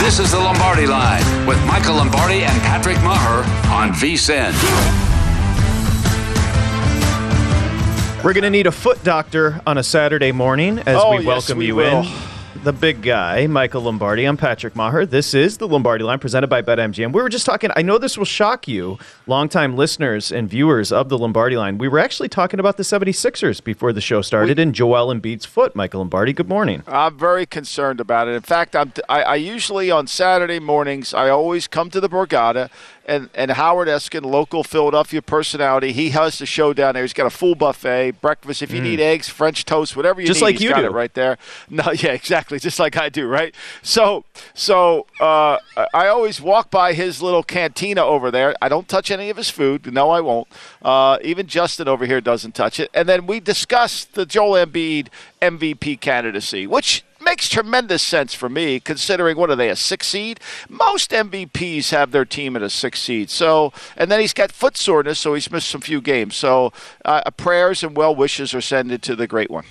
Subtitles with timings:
[0.00, 4.50] This is the Lombardi Line with Michael Lombardi and Patrick Meagher on VSIN.
[8.24, 11.26] We're going to need a foot doctor on a Saturday morning as oh, we yes,
[11.26, 12.02] welcome we you will.
[12.02, 12.12] in.
[12.62, 14.26] The big guy, Michael Lombardi.
[14.26, 15.08] I'm Patrick Meagher.
[15.08, 17.10] This is the Lombardi Line presented by BetMGM.
[17.10, 21.08] We were just talking, I know this will shock you, longtime listeners and viewers of
[21.08, 21.78] the Lombardi Line.
[21.78, 25.74] We were actually talking about the 76ers before the show started and Joel Embiid's foot.
[25.74, 26.82] Michael Lombardi, good morning.
[26.86, 28.34] I'm very concerned about it.
[28.34, 32.68] In fact, I'm, I, I usually on Saturday mornings, I always come to the Borgata
[33.10, 37.02] and, and Howard Eskin, local Philadelphia personality, he has the show down there.
[37.02, 38.62] He's got a full buffet, breakfast.
[38.62, 38.84] If you Mm.
[38.84, 40.86] need eggs, French toast, whatever you Just need, like he's you got do.
[40.86, 41.36] it right there.
[41.68, 43.54] No, yeah, exactly, just like I do, right?
[43.82, 45.58] So, so uh,
[45.92, 48.54] I always walk by his little cantina over there.
[48.62, 49.92] I don't touch any of his food.
[49.92, 50.46] No, I won't.
[50.82, 52.90] Uh, even Justin over here doesn't touch it.
[52.94, 55.08] And then we discuss the Joel Embiid
[55.42, 60.40] MVP candidacy, which makes tremendous sense for me considering what are they a six seed
[60.68, 64.76] most mvps have their team at a six seed so and then he's got foot
[64.76, 66.72] soreness so he's missed some few games so
[67.04, 69.64] uh, prayers and well wishes are sent to the great one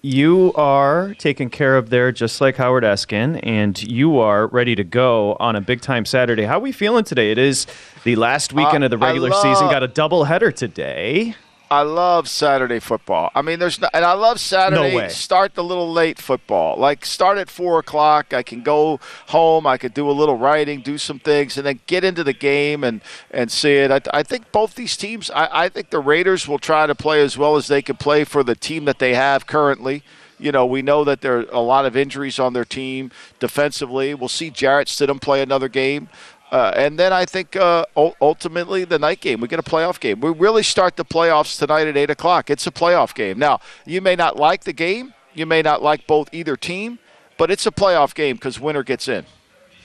[0.00, 4.84] You are taken care of there just like Howard Eskin, and you are ready to
[4.84, 6.44] go on a big time Saturday.
[6.44, 7.32] How are we feeling today?
[7.32, 7.66] It is
[8.04, 9.66] the last weekend Uh, of the regular season.
[9.68, 11.34] Got a double header today.
[11.72, 13.30] I love Saturday football.
[13.34, 14.94] I mean, there's no, and I love Saturday.
[14.94, 15.08] way.
[15.08, 16.76] Start the little late football.
[16.76, 18.34] Like start at four o'clock.
[18.34, 19.66] I can go home.
[19.66, 22.84] I could do a little writing, do some things, and then get into the game
[22.84, 23.00] and
[23.30, 23.90] and see it.
[23.90, 25.30] I, I think both these teams.
[25.30, 28.24] I, I think the Raiders will try to play as well as they can play
[28.24, 30.02] for the team that they have currently.
[30.38, 34.12] You know, we know that there are a lot of injuries on their team defensively.
[34.12, 36.10] We'll see Jarrett Stidham play another game.
[36.52, 40.20] Uh, and then I think uh, ultimately the night game, we get a playoff game.
[40.20, 42.50] We really start the playoffs tonight at 8 o'clock.
[42.50, 43.38] It's a playoff game.
[43.38, 46.98] Now, you may not like the game, you may not like both either team,
[47.38, 49.24] but it's a playoff game because winner gets in.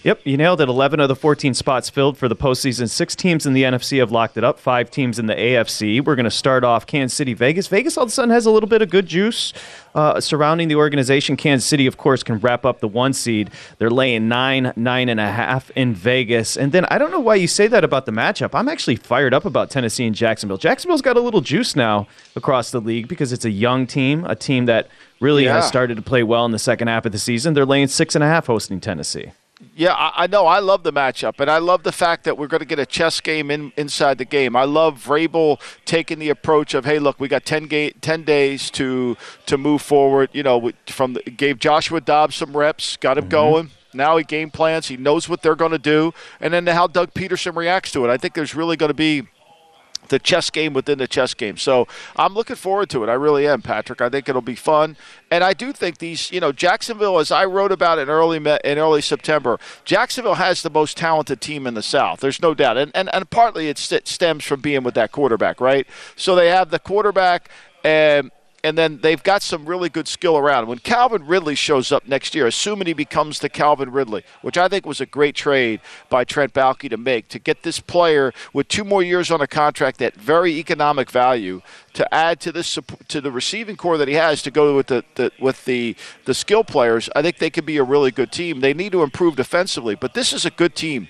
[0.08, 0.70] Yep, you nailed it.
[0.70, 2.90] 11 of the 14 spots filled for the postseason.
[2.90, 6.02] Six teams in the NFC have locked it up, five teams in the AFC.
[6.02, 7.68] We're going to start off Kansas City, Vegas.
[7.68, 9.52] Vegas all of a sudden has a little bit of good juice
[9.96, 11.36] uh, surrounding the organization.
[11.36, 13.50] Kansas City, of course, can wrap up the one seed.
[13.80, 16.56] They're laying nine, nine and a half in Vegas.
[16.56, 18.52] And then I don't know why you say that about the matchup.
[18.54, 20.58] I'm actually fired up about Tennessee and Jacksonville.
[20.58, 22.08] Jacksonville's got a little juice now
[22.38, 24.88] across the league because it's a young team, a team that
[25.20, 25.56] really Yeah.
[25.56, 27.56] has started to play well in the second half of the season.
[27.56, 29.34] They're laying six and a half hosting Tennessee.
[29.76, 30.46] Yeah, I, I know.
[30.46, 32.86] I love the matchup, and I love the fact that we're going to get a
[32.86, 34.56] chess game in, inside the game.
[34.56, 38.70] I love Vrabel taking the approach of, "Hey, look, we got 10, ga- 10 days
[38.72, 39.18] to
[39.48, 43.32] to move forward." You know, from the, gave Joshua Dobbs some reps, got him mm-hmm.
[43.32, 43.72] going.
[43.94, 44.90] Now he game plans.
[44.90, 48.10] He knows what they're going to do, and then how Doug Pederson reacts to it.
[48.12, 49.28] I think there's really going to be
[50.10, 51.58] the chess game within the chess game.
[51.58, 53.10] So I'm looking forward to it.
[53.10, 54.02] I really am, Patrick.
[54.02, 54.98] I think it'll be fun,
[55.32, 58.78] and I do think these, you know, Jacksonville, as I wrote about in early in
[58.78, 62.20] early September, Jacksonville has the most talented team in the South.
[62.20, 65.88] There's no doubt, and and, and partly it stems from being with that quarterback, right?
[66.16, 67.50] So they have the quarterback
[67.84, 68.32] and
[68.68, 70.68] and then they've got some really good skill around.
[70.68, 74.68] When Calvin Ridley shows up next year, assuming he becomes the Calvin Ridley, which I
[74.68, 75.80] think was a great trade
[76.10, 79.48] by Trent Baalke to make, to get this player with two more years on a
[79.48, 81.62] contract at very economic value
[81.94, 82.78] to add to this
[83.08, 86.34] to the receiving core that he has to go with the, the with the the
[86.34, 88.60] skill players, I think they could be a really good team.
[88.60, 91.08] They need to improve defensively, but this is a good team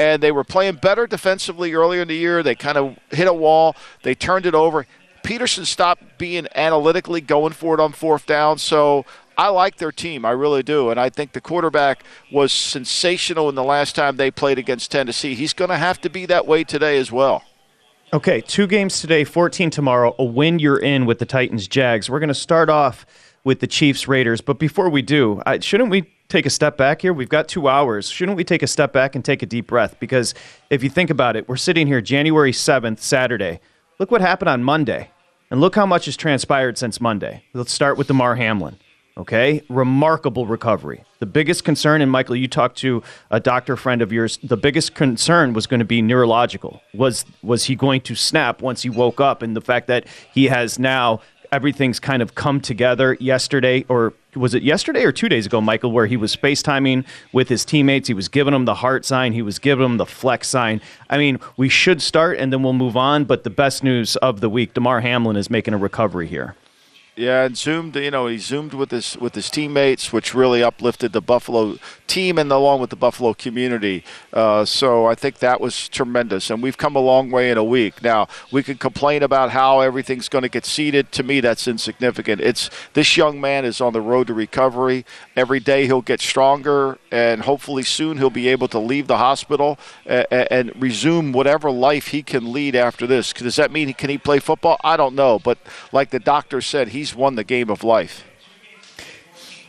[0.00, 2.42] and they were playing better defensively earlier in the year.
[2.42, 3.76] They kind of hit a wall.
[4.02, 4.86] They turned it over.
[5.22, 8.58] Pederson stopped being analytically going for it on fourth down.
[8.58, 9.04] So
[9.36, 10.24] I like their team.
[10.24, 10.90] I really do.
[10.90, 15.34] And I think the quarterback was sensational in the last time they played against Tennessee.
[15.34, 17.42] He's going to have to be that way today as well.
[18.12, 20.14] Okay, two games today, 14 tomorrow.
[20.18, 22.10] A win, you're in with the Titans Jags.
[22.10, 23.06] We're going to start off
[23.44, 24.40] with the Chiefs Raiders.
[24.40, 27.12] But before we do, shouldn't we take a step back here?
[27.12, 28.10] We've got two hours.
[28.10, 29.98] Shouldn't we take a step back and take a deep breath?
[30.00, 30.34] Because
[30.70, 33.60] if you think about it, we're sitting here January 7th, Saturday.
[34.00, 35.10] Look what happened on Monday.
[35.50, 37.44] And look how much has transpired since Monday.
[37.52, 38.78] Let's start with Damar Hamlin.
[39.18, 41.04] Okay, remarkable recovery.
[41.18, 44.38] The biggest concern, and Michael, you talked to a doctor friend of yours.
[44.42, 46.80] The biggest concern was going to be neurological.
[46.94, 49.42] Was was he going to snap once he woke up?
[49.42, 51.20] And the fact that he has now
[51.52, 55.92] everything's kind of come together yesterday, or was it yesterday or two days ago, Michael,
[55.92, 58.08] where he was FaceTiming with his teammates.
[58.08, 60.80] He was giving them the heart sign, he was giving them the flex sign.
[61.08, 63.24] I mean, we should start and then we'll move on.
[63.24, 66.54] But the best news of the week Damar Hamlin is making a recovery here.
[67.16, 67.96] Yeah, and zoomed.
[67.96, 71.76] You know, he zoomed with his with his teammates, which really uplifted the Buffalo
[72.06, 74.04] team and along with the Buffalo community.
[74.32, 77.64] Uh, so I think that was tremendous, and we've come a long way in a
[77.64, 78.02] week.
[78.02, 81.12] Now we can complain about how everything's going to get seeded.
[81.12, 82.40] To me, that's insignificant.
[82.40, 85.04] It's this young man is on the road to recovery.
[85.36, 89.78] Every day he'll get stronger, and hopefully soon he'll be able to leave the hospital
[90.06, 93.32] and, and resume whatever life he can lead after this.
[93.32, 94.78] Does that mean he, can he play football?
[94.82, 95.58] I don't know, but
[95.92, 98.24] like the doctor said, he's he's won the game of life.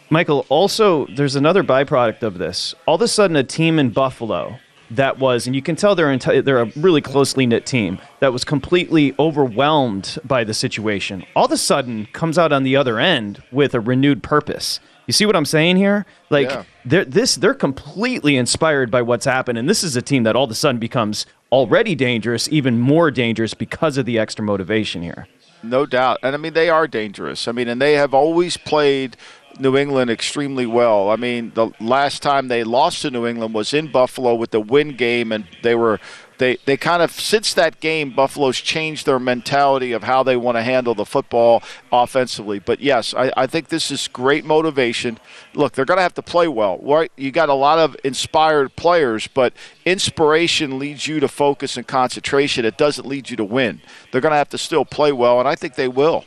[0.10, 2.76] Michael, also, there's another byproduct of this.
[2.86, 6.08] All of a sudden, a team in Buffalo that was, and you can tell they're,
[6.08, 11.24] enti- they're a really closely knit team that was completely overwhelmed by the situation.
[11.34, 14.82] All of a sudden, comes out on the other end with a renewed purpose.
[15.08, 16.06] You see what I'm saying here?
[16.30, 16.64] Like yeah.
[16.86, 20.44] they're this they're completely inspired by what's happened, and this is a team that all
[20.44, 25.28] of a sudden becomes already dangerous, even more dangerous because of the extra motivation here.
[25.64, 26.20] No doubt.
[26.24, 27.48] And I mean, they are dangerous.
[27.48, 29.16] I mean, and they have always played
[29.60, 31.10] New England extremely well.
[31.10, 34.62] I mean, the last time they lost to New England was in Buffalo with the
[34.62, 36.00] win game, and they were
[36.42, 40.58] they they kind of since that game, Buffalo's changed their mentality of how they want
[40.58, 41.62] to handle the football
[41.92, 42.58] offensively.
[42.58, 45.20] But yes, I, I think this is great motivation.
[45.54, 46.80] Look, they're going to have to play well.
[46.82, 47.12] Right?
[47.16, 49.54] You got a lot of inspired players, but
[49.86, 52.66] inspiration leads you to focus and concentration.
[52.66, 53.80] It doesn't lead you to win.
[54.12, 56.26] They're going to have to still play well, and I think they will.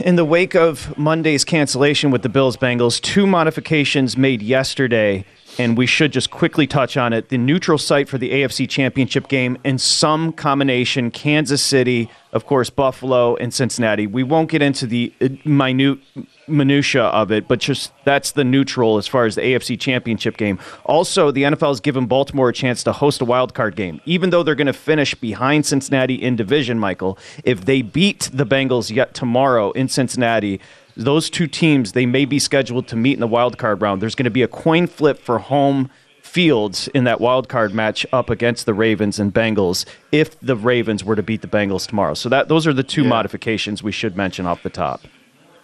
[0.00, 5.24] In the wake of Monday's cancellation with the Bills Bengals, two modifications made yesterday
[5.58, 7.28] and we should just quickly touch on it.
[7.28, 12.70] The neutral site for the AFC Championship game in some combination Kansas City, of course,
[12.70, 14.06] Buffalo, and Cincinnati.
[14.06, 15.98] We won't get into the uh, minute
[16.46, 20.58] minutia of it, but just that's the neutral as far as the AFC Championship game.
[20.84, 24.30] Also, the NFL has given Baltimore a chance to host a wild card game, even
[24.30, 26.78] though they're going to finish behind Cincinnati in division.
[26.78, 30.60] Michael, if they beat the Bengals yet tomorrow in Cincinnati
[30.98, 34.02] those two teams they may be scheduled to meet in the wild card round.
[34.02, 35.90] There's going to be a coin flip for home
[36.20, 41.02] fields in that wild card match up against the Ravens and Bengals if the Ravens
[41.02, 42.14] were to beat the Bengals tomorrow.
[42.14, 43.08] So that those are the two yeah.
[43.08, 45.00] modifications we should mention off the top.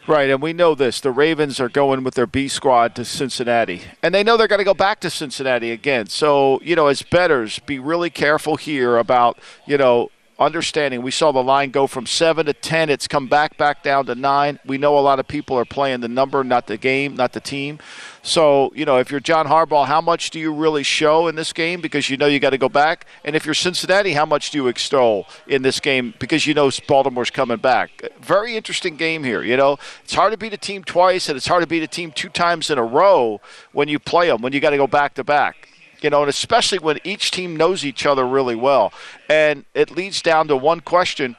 [0.06, 1.00] Right, and we know this.
[1.00, 3.80] The Ravens are going with their B squad to Cincinnati.
[4.02, 6.08] And they know they're going to go back to Cincinnati again.
[6.08, 11.02] So, you know, as betters, be really careful here about, you know, understanding.
[11.02, 12.90] We saw the line go from seven to ten.
[12.90, 14.58] It's come back back down to nine.
[14.64, 17.40] We know a lot of people are playing the number, not the game, not the
[17.40, 17.78] team.
[18.22, 21.52] So you know, if you're John Harbaugh, how much do you really show in this
[21.52, 23.06] game because you know you got to go back?
[23.24, 26.70] And if you're Cincinnati, how much do you extol in this game because you know
[26.88, 28.02] Baltimore's coming back?
[28.20, 29.42] Very interesting game here.
[29.42, 31.88] You know, it's hard to beat a team twice, and it's hard to beat a
[31.88, 33.40] team two times in a row
[33.72, 35.68] when you play them when you got to go back to back
[36.04, 38.92] you know, and especially when each team knows each other really well.
[39.30, 41.34] And it leads down to one question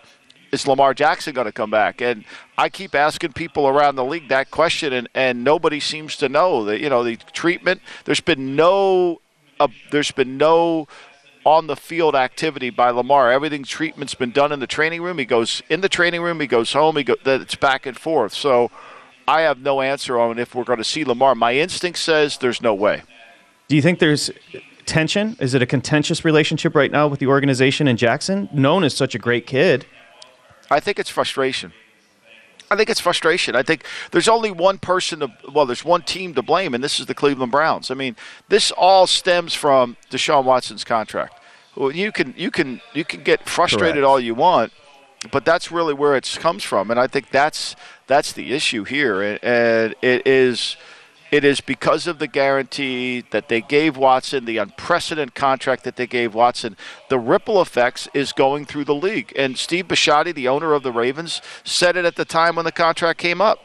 [0.51, 2.01] is Lamar Jackson going to come back?
[2.01, 2.25] And
[2.57, 6.65] I keep asking people around the league that question, and, and nobody seems to know
[6.65, 9.21] that, you know, the treatment, there's been no,
[9.59, 10.87] uh, there's been no
[11.45, 13.31] on the field activity by Lamar.
[13.31, 15.19] Everything treatment's been done in the training room.
[15.19, 18.33] He goes in the training room, he goes home, he go it's back and forth.
[18.33, 18.71] So
[19.27, 21.35] I have no answer on if we're going to see Lamar.
[21.35, 23.03] My instinct says there's no way.
[23.67, 24.29] Do you think there's
[24.85, 25.35] tension?
[25.39, 29.15] Is it a contentious relationship right now with the organization in Jackson, known as such
[29.15, 29.85] a great kid?
[30.69, 31.73] I think it's frustration.
[32.69, 33.55] I think it's frustration.
[33.55, 36.99] I think there's only one person to, well, there's one team to blame, and this
[36.99, 37.91] is the Cleveland Browns.
[37.91, 38.15] I mean,
[38.49, 41.39] this all stems from Deshaun Watson's contract.
[41.75, 44.05] Well, you can you can you can get frustrated Correct.
[44.05, 44.71] all you want,
[45.31, 47.75] but that's really where it comes from, and I think that's
[48.07, 50.77] that's the issue here, and, and it is
[51.35, 56.07] it is because of the guarantee that they gave Watson, the unprecedented contract that they
[56.07, 56.77] gave Watson.
[57.09, 60.93] The ripple effects is going through the league, and Steve Bisciotti, the owner of the
[60.93, 63.59] Ravens, said it at the time when the contract came up.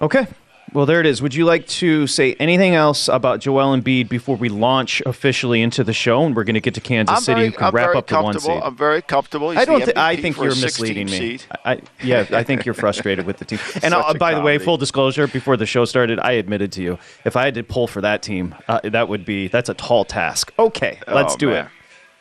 [0.00, 0.26] Okay.
[0.74, 1.22] Well, there it is.
[1.22, 5.82] Would you like to say anything else about Joel Embiid before we launch officially into
[5.82, 6.24] the show?
[6.24, 7.96] And we're going to get to Kansas I'm City, very, who can I'm wrap very
[7.96, 8.54] up the one comfortable.
[8.56, 8.62] seed.
[8.64, 9.50] I'm very comfortable.
[9.50, 9.80] He's I don't.
[9.84, 11.38] Th- I think you're misleading me.
[11.64, 13.58] I, I- yeah, I think you're frustrated with the team.
[13.82, 16.98] And uh, by the way, full disclosure, before the show started, I admitted to you
[17.24, 20.04] if I had to pull for that team, uh, that would be that's a tall
[20.04, 20.52] task.
[20.58, 21.64] Okay, let's Oh, do man.
[21.66, 21.70] it.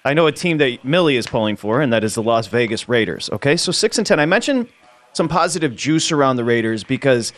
[0.06, 2.88] I know a team that Millie is pulling for, and that is the Las Vegas
[2.88, 3.30] Raiders.
[3.34, 4.22] Okay, so six and ten.
[4.22, 4.70] I mentioned
[5.12, 7.34] some positive juice around the Raiders because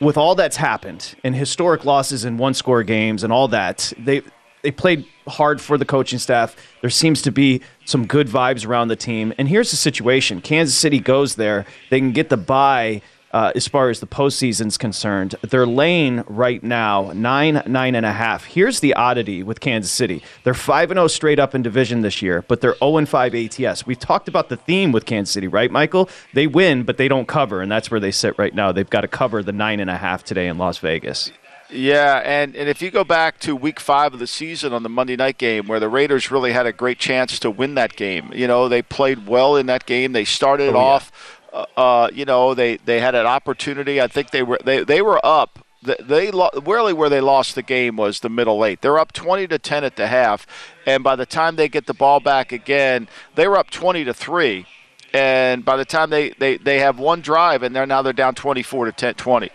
[0.00, 4.22] with all that's happened and historic losses in one score games and all that, they
[4.62, 6.56] they played hard for the coaching staff.
[6.80, 9.32] There seems to be some good vibes around the team.
[9.38, 13.02] And here's the situation: Kansas City goes there, they can get the bye.
[13.34, 18.12] Uh, as far as the postseason's concerned, they're laying right now nine, nine and a
[18.12, 18.44] half.
[18.44, 22.22] Here's the oddity with Kansas City: they're five and zero straight up in division this
[22.22, 23.84] year, but they're zero and five ATS.
[23.84, 26.08] We've talked about the theme with Kansas City, right, Michael?
[26.32, 28.70] They win, but they don't cover, and that's where they sit right now.
[28.70, 31.32] They've got to cover the nine and a half today in Las Vegas.
[31.70, 34.88] Yeah, and, and if you go back to week five of the season on the
[34.88, 38.30] Monday night game, where the Raiders really had a great chance to win that game,
[38.32, 40.12] you know, they played well in that game.
[40.12, 41.33] They started Oh, off, uh,
[41.76, 44.00] uh, you know, they, they had an opportunity.
[44.00, 45.60] I think they were they, they were up.
[45.82, 48.80] They, really where they lost the game was the middle eight.
[48.80, 50.46] They're up 20 to 10 at the half,
[50.86, 54.14] and by the time they get the ball back again, they were up 20 to
[54.14, 54.66] three.
[55.12, 58.34] And by the time they, they, they have one drive, and they're now they're down
[58.34, 59.50] 24 to 10, 20.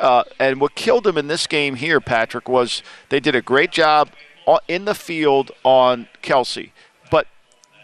[0.00, 3.70] Uh, and what killed them in this game here, Patrick, was they did a great
[3.70, 4.10] job
[4.68, 6.72] in the field on Kelsey,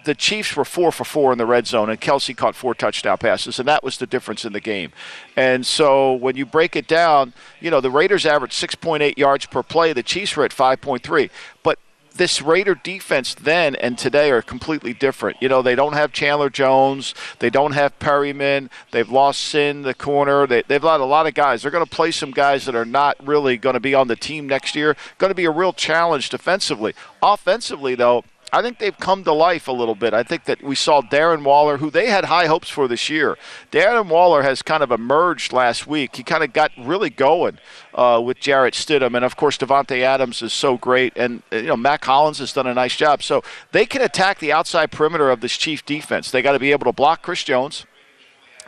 [0.04, 3.18] the Chiefs were four for four in the red zone, and Kelsey caught four touchdown
[3.18, 4.92] passes, and that was the difference in the game.
[5.36, 9.62] And so when you break it down, you know the Raiders averaged 6.8 yards per
[9.62, 9.92] play.
[9.92, 11.30] The Chiefs were at 5.3,
[11.62, 11.78] but
[12.14, 15.40] this Raider defense then and today are completely different.
[15.40, 19.94] You know, they don't have Chandler Jones, they don't have Perryman, they've lost Sin, the
[19.94, 20.46] corner.
[20.46, 21.62] They, they've got a lot of guys.
[21.62, 24.16] They're going to play some guys that are not really going to be on the
[24.16, 24.96] team next year.
[25.18, 26.94] Going to be a real challenge defensively.
[27.22, 30.12] Offensively, though, I think they've come to life a little bit.
[30.12, 33.38] I think that we saw Darren Waller, who they had high hopes for this year.
[33.70, 36.16] Darren Waller has kind of emerged last week.
[36.16, 37.58] He kind of got really going
[37.94, 41.68] uh, with Jarrett Stidham, and of course Davante Adams is so great, and uh, you
[41.68, 43.22] know Mack Hollins has done a nice job.
[43.22, 43.42] So
[43.72, 46.30] they can attack the outside perimeter of this Chief defense.
[46.30, 47.86] They got to be able to block Chris Jones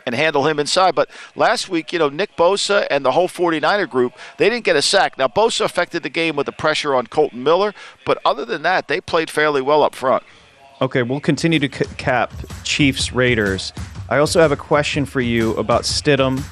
[0.05, 0.95] and handle him inside.
[0.95, 4.75] But last week, you know, Nick Bosa and the whole 49er group, they didn't get
[4.75, 5.17] a sack.
[5.17, 7.73] Now, Bosa affected the game with the pressure on Kolton Miller,
[8.05, 10.23] but other than that, they played fairly well up front.
[10.81, 12.33] Okay, we'll continue to c- cap
[12.63, 13.71] Chiefs Raiders.
[14.09, 16.43] I also have a question for you about Stidham,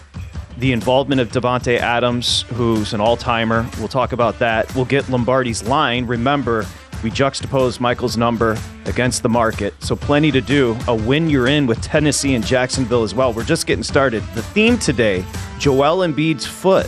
[0.58, 3.68] the involvement of Davante Adams, who's an all-timer.
[3.80, 4.74] We'll talk about that.
[4.76, 6.06] We'll get Lombardi's line.
[6.06, 6.66] Remember,
[7.04, 10.78] we juxtapose Michael's number against the market, so plenty to do.
[10.88, 13.34] A win you're in with Tennessee and Jacksonville as well.
[13.34, 14.24] We're just getting started.
[14.34, 15.26] The theme today:
[15.60, 16.88] Joel Embiid's foot.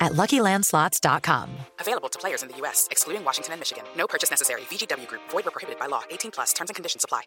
[0.00, 1.50] at LuckyLandSlots.com.
[1.80, 3.84] Available to players in the U.S., excluding Washington and Michigan.
[3.96, 4.62] No purchase necessary.
[4.62, 5.22] VGW Group.
[5.30, 6.02] Void where prohibited by law.
[6.10, 6.52] 18 plus.
[6.52, 7.22] Terms and conditions apply.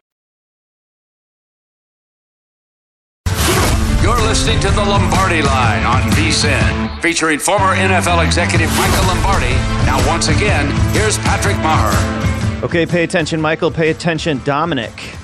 [4.02, 9.54] You're listening to the Lombardi Line on VSIN, featuring former NFL executive Michael Lombardi.
[9.86, 12.64] Now, once again, here's Patrick Meagher.
[12.64, 13.72] Okay, pay attention, Michael.
[13.72, 15.19] Pay attention, Dominic.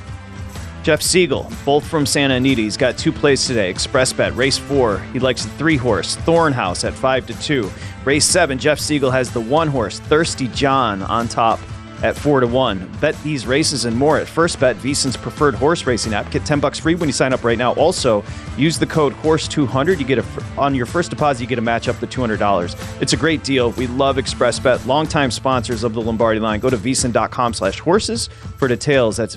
[0.86, 2.62] Jeff Siegel, both from Santa Anita.
[2.62, 3.72] He's got two plays today.
[3.72, 5.00] Express bet, race four.
[5.14, 7.72] He likes the three horse, Thornhouse at five to two.
[8.04, 11.60] Race seven, Jeff Siegel has the one horse, Thirsty John, on top
[12.04, 12.88] at four to one.
[13.02, 16.30] Bet these races and more at First Bet, VSIN's preferred horse racing app.
[16.30, 17.74] Get ten bucks free when you sign up right now.
[17.74, 18.24] Also,
[18.56, 19.98] use the code Horse200.
[19.98, 20.26] You get a
[20.56, 22.76] on your first deposit, you get a match up to two hundred dollars.
[23.02, 23.72] It's a great deal.
[23.72, 26.60] We love Express Bet, longtime sponsors of the Lombardi Line.
[26.60, 28.28] Go to VSIN.com/horses
[28.58, 29.18] for details.
[29.18, 29.36] That's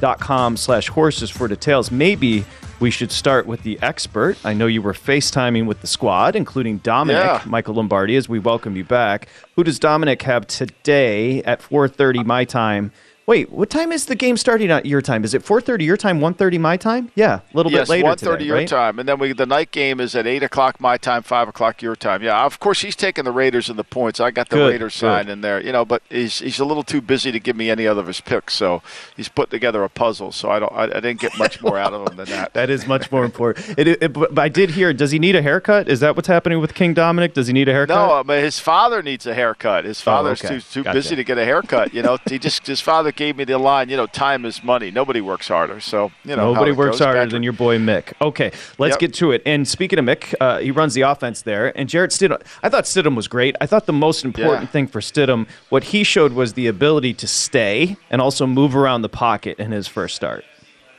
[0.00, 1.90] VSIN.com/horses for details.
[1.90, 2.44] Maybe
[2.80, 4.36] we should start with the expert.
[4.44, 7.42] I know you were FaceTiming with the squad, including Dominic, Yeah.
[7.44, 9.28] Michael Lombardi, as we welcome you back.
[9.56, 12.92] Who does Dominic have today at 4.30 my time?
[13.28, 15.22] Wait, what time is the game starting at your time?
[15.22, 17.12] Is it 4.30 your time, 1.30 my time?
[17.14, 18.66] Yeah, a little yes, bit later 1.30 today, your right?
[18.66, 21.82] time, and then we the night game is at eight o'clock my time, five o'clock
[21.82, 22.22] your time.
[22.22, 24.18] Yeah, of course he's taking the Raiders and the points.
[24.18, 25.00] I got the Good, Raiders good.
[25.00, 27.68] sign in there, you know, but he's he's a little too busy to give me
[27.68, 28.80] any other of his picks, so
[29.14, 30.32] he's put together a puzzle.
[30.32, 32.54] So I don't, I, I didn't get much more out of him than that.
[32.58, 33.78] That is much more important.
[33.78, 35.86] It, it, but I did hear, does he need a haircut?
[35.88, 37.34] Is that what's happening with King Dominic?
[37.34, 37.94] Does he need a haircut?
[37.94, 39.84] No, I mean, his father needs a haircut.
[39.84, 40.54] His oh, father's Oh, okay.
[40.54, 40.96] too too Gotcha.
[40.96, 41.92] busy to get a haircut.
[41.92, 43.90] You know, he just his father gave me the line.
[43.90, 44.90] You know, time is money.
[44.90, 45.80] Nobody works harder.
[45.80, 48.12] So you know, Nobody works harder than your boy Mick.
[48.22, 48.98] Okay, let's Yep.
[49.00, 49.42] get to it.
[49.44, 51.76] And speaking of Mick, uh, he runs the offense there.
[51.76, 53.56] And Jarrett Stidham, I thought Stidham was great.
[53.60, 54.68] I thought the most important Yeah.
[54.68, 59.02] thing for Stidham, what he showed was the ability to stay and also move around
[59.02, 60.44] the pocket in his first start.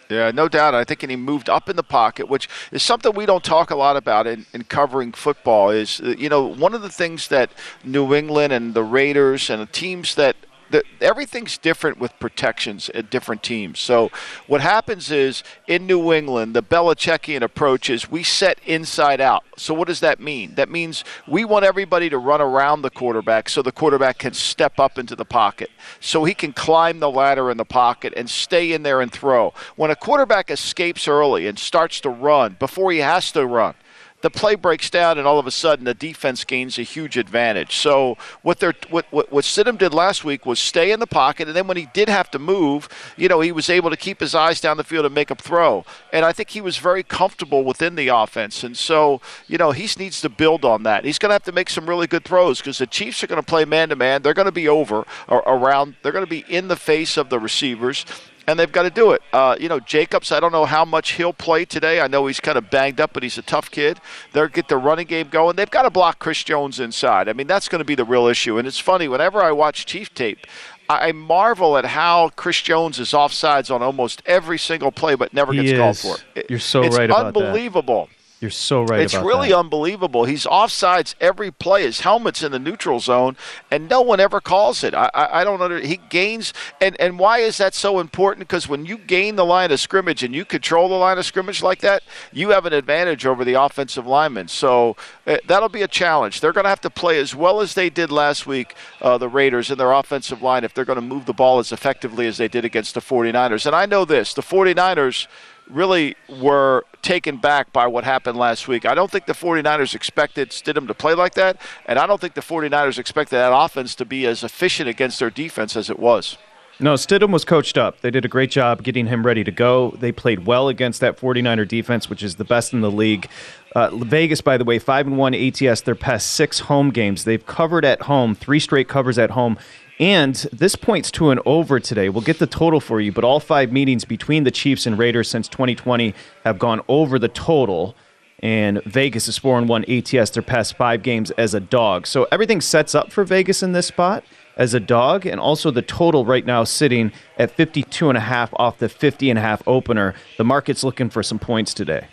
[0.10, 0.74] Yeah, no doubt.
[0.74, 3.70] I think and he moved up in the pocket, which is something we don't talk
[3.72, 5.70] a lot about in, in covering football.
[5.70, 7.52] Is uh, you know one of the things that
[7.84, 10.36] New England and the Raiders and the teams that.
[10.72, 13.80] That everything's different with protections at different teams.
[13.80, 14.12] So,
[14.48, 19.44] what happens is in New England, the Belichickian approach is we set inside out.
[19.58, 20.56] So, what does that mean?
[20.56, 24.80] That means we want everybody to run around the quarterback so the quarterback can step
[24.80, 28.72] up into the pocket, so he can climb the ladder in the pocket and stay
[28.72, 29.54] in there and throw.
[29.76, 33.76] When a quarterback escapes early and starts to run before he has to run,
[34.22, 37.78] the play breaks down, and all of a sudden the defense gains a huge advantage.
[37.78, 41.48] So what they're what what, what Stidham did last week was stay in the pocket,
[41.48, 44.20] and then when he did have to move, you know, he was able to keep
[44.20, 45.86] his eyes down the field and make a throw.
[46.12, 48.64] And I think he was very comfortable within the offense.
[48.64, 51.06] And so you know he needs to build on that.
[51.06, 53.42] He's going to have to make some really good throws because the Chiefs are going
[53.42, 54.22] to play man to man.
[54.22, 55.96] They're going to be over or around.
[56.02, 58.06] They're going to be in the face of the receivers
[58.50, 59.22] and they've got to do it.
[59.32, 62.02] Uh, you know, Jacobs, I don't know how much he'll play today.
[62.02, 64.00] I know he's kind of banged up, but he's a tough kid.
[64.34, 65.56] They'll get the running game going.
[65.56, 67.30] They've got to block Chris Jones inside.
[67.30, 68.58] I mean, that's going to be the real issue.
[68.58, 70.48] And it's funny, whenever I watch Chief tape,
[70.90, 75.54] I marvel at how Chris Jones is offsides on almost every single play, but never
[75.54, 76.18] gets called for.
[76.34, 77.30] It- You're so it's right about that.
[77.30, 78.10] It's unbelievable.
[78.42, 79.58] You're so right It's really that.
[79.58, 80.24] unbelievable.
[80.24, 81.84] He's offsides every play.
[81.84, 83.36] His helmet's in the neutral zone,
[83.70, 84.94] and no one ever calls it.
[84.94, 85.80] I, I, I don't under.
[85.80, 88.48] He gains, and and why is that so important?
[88.48, 91.62] Because when you gain the line of scrimmage and you control the line of scrimmage
[91.62, 94.48] like that, you have an advantage over the offensive linemen.
[94.48, 94.96] So
[95.28, 96.40] uh, that'll be a challenge.
[96.40, 99.28] They're going to have to play as well as they did last week, uh, the
[99.28, 102.38] Raiders, in their offensive line, if they're going to move the ball as effectively as
[102.38, 103.66] they did against the 49ers.
[103.66, 105.28] And I know this: the 49ers
[105.70, 108.86] really were taken back by what happened last week.
[108.86, 112.34] I don't think the 49ers expected Stidham to play like that, and I don't think
[112.34, 116.38] the 49ers expected that offense to be as efficient against their defense as it was.
[116.82, 118.00] No, Stidham was coached up.
[118.00, 119.92] They did a great job getting him ready to go.
[120.00, 123.28] They played well against that 49er defense, which is the best in the league.
[123.76, 127.26] Uh, Vegas, by the way, 5 and 1 ATS their past six home games.
[127.26, 129.58] They've covered at home, three straight covers at home.
[130.00, 132.08] And this points to an over today.
[132.08, 135.30] We'll get the total for you, but all five meetings between the Chiefs and Raiders
[135.30, 137.96] since 2020 have gone over the total.
[138.42, 142.08] And Vegas is 4 and 1 ATS their past five games as a dog.
[142.08, 144.24] So everything sets up for Vegas in this spot
[144.56, 148.54] as a dog, and also the total right now sitting at 52 and a half
[148.56, 150.14] off the 50 and a half opener.
[150.38, 152.08] The market's looking for some points today.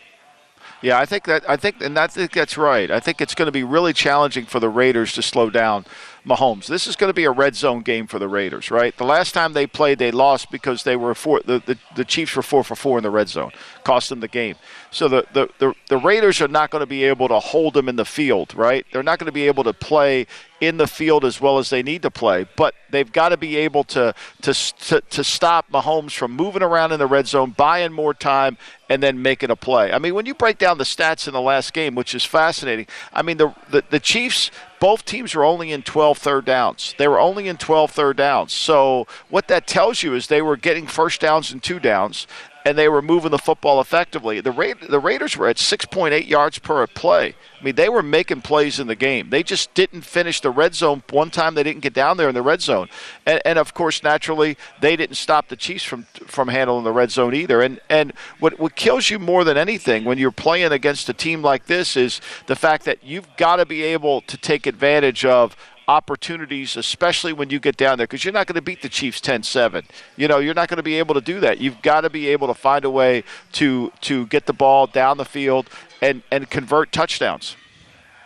[0.82, 2.90] Yeah, I think that I think and I think that's right.
[2.90, 5.86] I think it's going to be really challenging for the Raiders to slow down
[6.26, 6.66] Mahomes.
[6.66, 8.96] This is going to be a red zone game for the Raiders, right?
[8.96, 11.40] The last time they played, they lost because they were four.
[11.44, 13.52] The, the, the Chiefs were four for four in the red zone,
[13.84, 14.56] cost them the game.
[14.90, 17.88] So the, the, the, the Raiders are not going to be able to hold them
[17.88, 18.84] in the field, right?
[18.92, 20.26] They're not going to be able to play
[20.60, 23.56] in the field as well as they need to play, but they've got to be
[23.56, 27.92] able to, to, to, to stop Mahomes from moving around in the red zone, buying
[27.92, 28.56] more time,
[28.88, 29.92] and then making a play.
[29.92, 32.86] I mean, when you break down the stats in the last game, which is fascinating,
[33.12, 36.94] I mean, the, the, the Chiefs both teams were only in 12 third downs.
[36.98, 38.52] They were only in 12 third downs.
[38.52, 42.26] So what that tells you is they were getting first downs and two downs,
[42.66, 44.40] and they were moving the football effectively.
[44.40, 47.36] The, Ra- the Raiders were at 6.8 yards per play.
[47.60, 49.30] I mean, they were making plays in the game.
[49.30, 51.04] They just didn't finish the red zone.
[51.10, 52.88] One time they didn't get down there in the red zone,
[53.24, 57.12] and, and of course, naturally, they didn't stop the Chiefs from from handling the red
[57.12, 57.62] zone either.
[57.62, 61.42] And and what what kills you more than anything when you're playing against a team
[61.42, 65.56] like this is the fact that you've got to be able to take advantage of
[65.88, 69.20] opportunities, especially when you get down there, because you're not going to beat the Chiefs
[69.20, 69.84] 10-7.
[70.16, 71.58] You know, you're not going to be able to do that.
[71.58, 75.16] You've got to be able to find a way to to get the ball down
[75.16, 75.68] the field
[76.02, 77.56] and and convert touchdowns.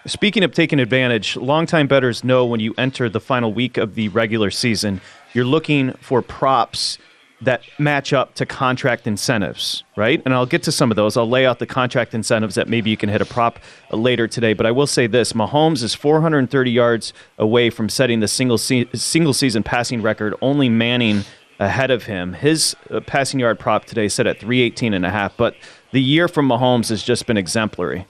[0.07, 4.09] Speaking of taking advantage, longtime bettors know when you enter the final week of the
[4.09, 5.03] regular season,
[5.35, 6.97] you're looking for props
[7.43, 10.21] that match up to contract incentives, right?
[10.25, 11.17] And I'll get to some of those.
[11.17, 13.59] I'll lay out the contract incentives that maybe you can hit a prop
[13.91, 14.53] later today.
[14.53, 18.89] But I will say this Mahomes is 430 yards away from setting the single, se-
[18.95, 21.25] single season passing record, only Manning
[21.59, 22.33] ahead of him.
[22.33, 25.55] His uh, passing yard prop today set at 318 and a half, but
[25.93, 28.07] the year from Mahomes has just been exemplary.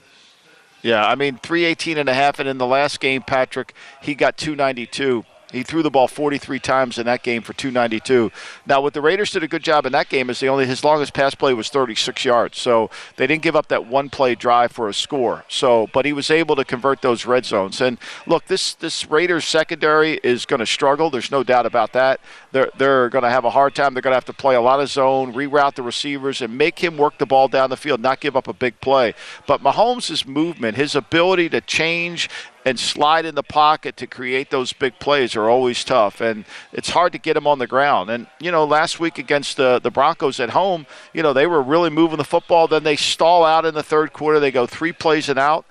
[0.83, 4.37] Yeah, I mean 318 and a half and in the last game Patrick, he got
[4.37, 5.25] 292.
[5.53, 8.31] He threw the ball 43 times in that game for 292.
[8.67, 10.85] Now, what the Raiders did a good job in that game is they only his
[10.85, 14.73] longest pass play was 36 yards, so they didn't give up that one play drive
[14.73, 15.45] for a score.
[15.49, 17.81] So, but he was able to convert those red zones.
[17.81, 21.11] And look, this this Raiders secondary is going to struggle.
[21.11, 22.21] There's no doubt about that.
[22.53, 23.95] They're they're going to have a hard time.
[23.95, 26.79] They're going to have to play a lot of zone, reroute the receivers, and make
[26.79, 29.15] him work the ball down the field, not give up a big play.
[29.47, 32.29] But Mahomes' movement, his ability to change
[32.65, 36.91] and slide in the pocket to create those big plays are always tough, and it's
[36.91, 38.11] hard to get them on the ground.
[38.11, 41.63] And you know, last week against the the Broncos at home, you know they were
[41.63, 42.69] really moving the football.
[42.69, 44.41] Then they stall out in the third quarter.
[44.41, 45.65] They go three plays and out,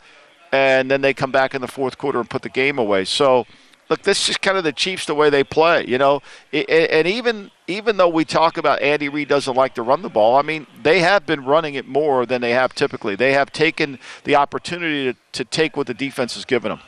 [0.52, 3.06] and then they come back in the fourth quarter and put the game away.
[3.06, 3.46] So.
[3.92, 6.22] Look, this is kind of the Chiefs the way they play, you know.
[6.54, 10.36] And even even though we talk about Andy Reid doesn't like to run the ball,
[10.36, 13.16] I mean they have been running it more than they have typically.
[13.16, 16.80] They have taken the opportunity to, to take what the defense has given them.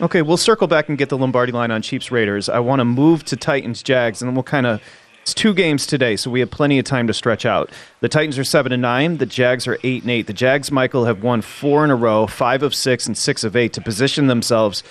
[0.00, 2.48] Okay, we'll circle back and get the Lombardi line on Chiefs Raiders.
[2.48, 4.82] I want to move to Titans Jags, and then we'll kind of.
[5.22, 7.70] It's two games today, so we have plenty of time to stretch out.
[8.00, 9.16] The Titans are seven and nine.
[9.16, 10.26] The Jags are eight and eight.
[10.26, 13.56] The Jags, Michael, have won four in a row, five of six and six of
[13.56, 14.82] eight to position themselves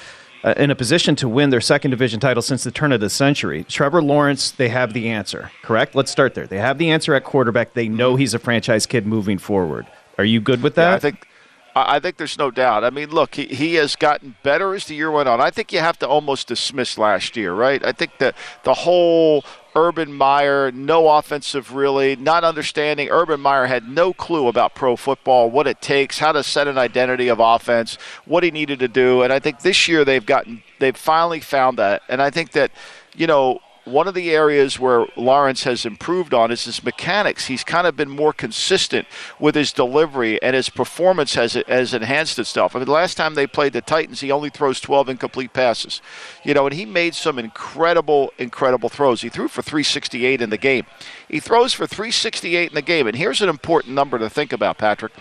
[0.44, 3.10] uh, in a position to win their second division title since the turn of the
[3.10, 3.64] century.
[3.64, 5.96] Trevor Lawrence, they have the answer, correct?
[5.96, 6.48] Let's start there.
[6.48, 7.74] They have the answer at quarterback.
[7.74, 9.88] They know he's a franchise kid moving forward.
[10.18, 10.90] Are you good with that?
[10.90, 11.28] Yeah, I think
[11.76, 12.84] I think there's no doubt.
[12.84, 15.42] I mean, look, he, he has gotten better as the year went on.
[15.42, 17.84] I think you have to almost dismiss last year, right?
[17.84, 19.44] I think that the whole
[19.76, 23.10] Urban Meyer, no offensive really, not understanding.
[23.10, 26.78] Urban Meyer had no clue about pro football, what it takes, how to set an
[26.78, 29.24] identity of offense, what he needed to do.
[29.24, 32.04] And I think this year they've gotten, they've finally found that.
[32.08, 32.72] And I think that,
[33.16, 37.48] you know, one of the areas where Lawrence has improved on is his mechanics.
[37.48, 39.08] He's kind of been more consistent
[39.40, 42.76] with his delivery, and his performance has has enhanced itself.
[42.76, 46.02] I mean, the last time they played the Titans, he only throws 12 incomplete passes,
[46.44, 49.22] you know, and he made some incredible, incredible throws.
[49.22, 50.86] He threw for 368 in the game.
[51.28, 54.78] He throws for 368 in the game, and here's an important number to think about,
[54.78, 55.14] Patrick.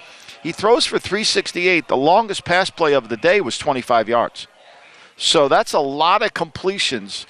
[0.42, 1.88] He throws for 368.
[1.88, 4.46] The longest pass play of the day was 25 yards.
[5.16, 7.26] So that's a lot of completions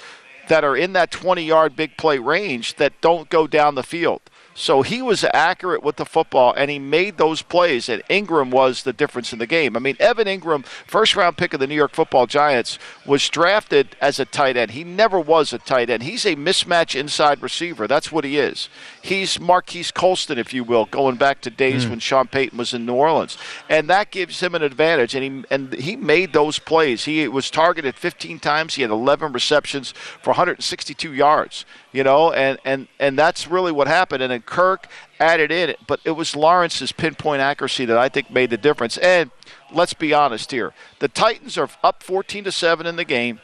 [0.52, 4.20] that are in that 20 yard big play range that don't go down the field.
[4.54, 7.88] So he was accurate with the football, and he made those plays.
[7.88, 9.76] And Engram was the difference in the game.
[9.76, 13.96] I mean, Evan Engram, first round pick of the New York Football Giants, was drafted
[14.00, 14.72] as a tight end.
[14.72, 16.02] He never was a tight end.
[16.02, 17.86] He's a mismatch inside receiver.
[17.86, 18.68] That's what he is.
[19.00, 21.90] He's Marques Colston, if you will, going back to days mm.
[21.90, 23.38] when Sean Payton was in New Orleans,
[23.68, 25.14] and that gives him an advantage.
[25.14, 27.04] And he and he made those plays.
[27.04, 28.74] He was targeted 15 times.
[28.74, 31.64] He had 11 receptions for 162 yards.
[31.92, 34.22] You know, and and and that's really what happened.
[34.22, 34.88] And then Kirk
[35.20, 38.98] added in, it, but it was Lawrence's pinpoint accuracy that I think made the difference.
[38.98, 39.30] And
[39.72, 43.40] let's be honest here, the Titans are up 14 to seven in the game,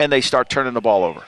[0.00, 1.24] and they start turning the ball over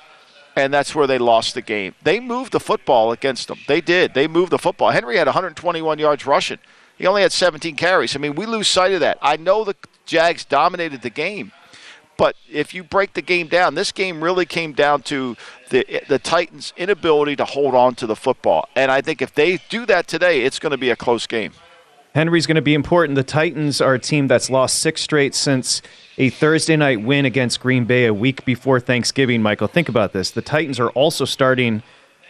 [0.57, 1.95] and that's where they lost the game.
[2.03, 3.59] They moved the football against them.
[3.69, 4.14] They did.
[4.14, 4.90] They moved the football.
[4.90, 6.59] Henry had 121 yards rushing.
[6.99, 8.14] He only had 17 carries.
[8.14, 9.16] I mean, we lose sight of that.
[9.23, 11.53] I know the Jags dominated the game,
[12.20, 15.38] but if you break the game down, this game really came down to
[15.70, 18.68] the the Titans' inability to hold on to the football.
[18.76, 21.54] And I think if they do that today, it's going to be a close game.
[22.14, 23.16] Henry's going to be important.
[23.16, 25.80] The Titans are a team that's lost six straight since
[26.18, 29.40] a Thursday night win against Green Bay a week before Thanksgiving.
[29.40, 30.30] Michael, think about this.
[30.30, 31.83] The Titans are also starting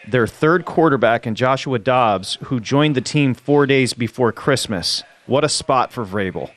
[0.07, 5.03] their third quarterback in Joshua Dobbs, who joined the team four days before Christmas.
[5.27, 6.51] What a spot for Vrabel.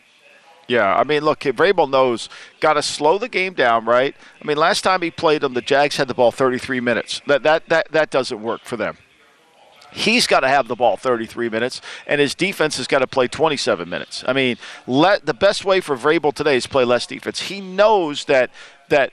[0.68, 4.16] Yeah, I mean, look, Vrabel knows got to slow the game down, right?
[4.42, 7.22] I mean, last time he played them, the Jags had the ball 33 minutes.
[7.28, 8.98] That that that that doesn't work for them.
[9.92, 13.28] He's got to have the ball 33 minutes, and his defense has got to play
[13.28, 14.24] 27 minutes.
[14.28, 17.42] I mean, let the best way for Vrabel today is play less defense.
[17.42, 18.50] He knows that
[18.90, 19.12] that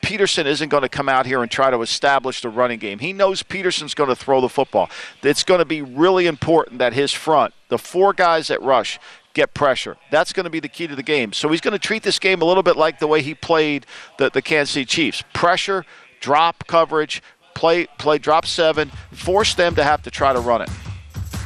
[0.00, 3.00] Pederson isn't going to come out here and try to establish the running game.
[3.00, 4.88] He knows Pederson's going to throw the football.
[5.22, 8.98] It's going to be really important that his front, the four guys that rush,
[9.36, 9.96] get pressure.
[10.10, 11.32] That's going to be the key to the game.
[11.32, 13.86] So he's going to treat this game a little bit like the way he played
[14.18, 15.22] the, the Kansas City Chiefs.
[15.34, 15.84] Pressure,
[16.20, 17.22] drop coverage,
[17.54, 20.70] play play drop seven, force them to have to try to run it.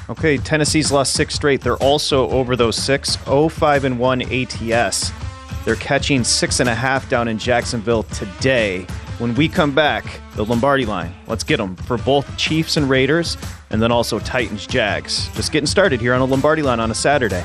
[0.08, 1.60] Okay, Tennessee's lost six straight.
[1.60, 5.12] They're also over those six, 0-5 and 1 ATS.
[5.64, 8.86] They're catching six and a half down in Jacksonville today.
[9.18, 11.14] When we come back, the Lombardi line.
[11.28, 13.36] Let's get them for both Chiefs and Raiders,
[13.70, 15.28] and then also Titans Jags.
[15.34, 17.44] Just getting started here on a Lombardi line on a Saturday.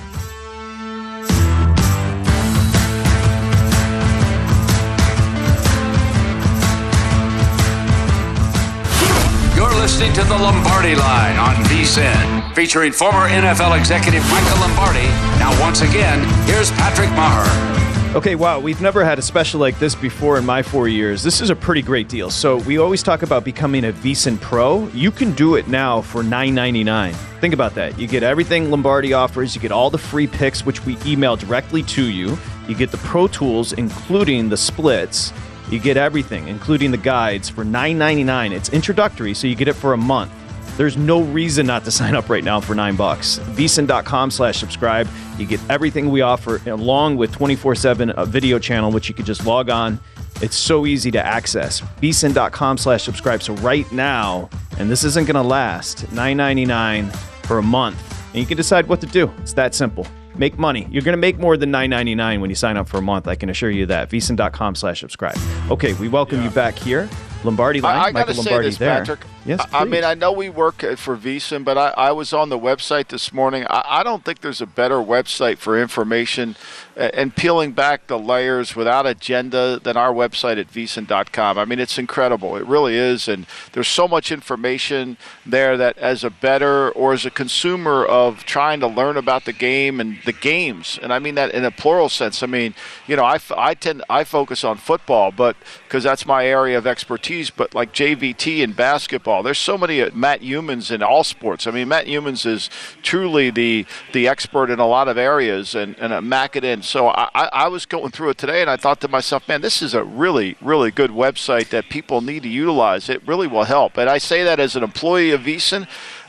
[9.95, 15.07] Listening to the Lombardi Line on VSIN, featuring former NFL executive Michael Lombardi.
[15.39, 18.13] Now, once again, here's Patrick Meagher.
[18.13, 21.23] Okay, wow, we've never had a special like this before in my four years.
[21.23, 22.29] This is a pretty great deal.
[22.29, 24.85] So we always talk about becoming a VSIN Pro.
[24.89, 27.15] You can do it now for $9.99.
[27.39, 27.97] Think about that.
[27.97, 29.55] You get everything Lombardi offers.
[29.55, 32.37] You get all the free picks, which we email directly to you.
[32.67, 35.31] You get the Pro Tools, including the splits.
[35.69, 38.51] You get everything, including the guides, for $9.99.
[38.51, 40.31] It's introductory, so you get it for a month.
[40.77, 43.39] There's no reason not to sign up right now for nine bucks.
[43.39, 45.07] VSIN.com slash subscribe.
[45.37, 49.25] You get everything we offer along with 24 7 a video channel, which you could
[49.25, 49.99] just log on.
[50.41, 51.81] It's so easy to access.
[52.01, 53.41] VSIN.com slash subscribe.
[53.41, 58.01] So right now, and this isn't to last, $9.99 for a month.
[58.33, 59.31] And you can decide what to do.
[59.39, 60.05] It's that simple
[60.37, 60.87] make money.
[60.89, 63.27] You're going to make more than $9.99 when you sign up for a month.
[63.27, 64.09] I can assure you that.
[64.09, 65.37] VSIN.com slash subscribe.
[65.69, 66.45] Okay, we welcome yeah.
[66.45, 67.09] you back here.
[67.43, 68.99] Lombardi line, I, I Michael Lombardi this, there.
[68.99, 69.19] Patrick.
[69.45, 72.49] Yes, I, I mean, I know we work for VSIN, but I, I was on
[72.49, 73.65] the website this morning.
[73.69, 76.55] I, I don't think there's a better website for information
[76.95, 81.57] and peeling back the layers without agenda than our website at vsin.com.
[81.57, 82.55] I mean, it's incredible.
[82.55, 83.27] It really is.
[83.27, 88.45] And there's so much information there that as a better or as a consumer of
[88.45, 91.71] trying to learn about the game and the games, and I mean that in a
[91.71, 92.41] plural sense.
[92.41, 92.73] I mean,
[93.07, 96.87] you know, I, I tend, I focus on football, but because that's my area of
[96.87, 101.67] expertise, but like JVT and basketball, there's so many uh, Matt Youmans in all sports.
[101.67, 102.69] I mean, Matt Youmans is
[103.01, 107.29] truly the, the expert in a lot of areas and, and a Macadin so I,
[107.33, 110.03] I was going through it today, and I thought to myself, man, this is a
[110.03, 113.09] really, really good website that people need to utilize.
[113.09, 113.97] It really will help.
[113.97, 115.87] And I say that as an employee of VSIN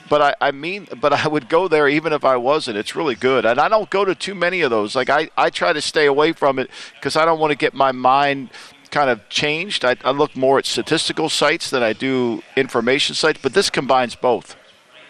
[0.08, 2.76] but I, I mean, but I would go there even if I wasn't.
[2.76, 4.94] It's really good, and I don't go to too many of those.
[4.94, 7.74] Like I, I try to stay away from it because I don't want to get
[7.74, 8.50] my mind
[8.96, 9.84] kind of changed.
[9.84, 14.14] I, I look more at statistical sites than I do information sites, but this combines
[14.14, 14.56] both.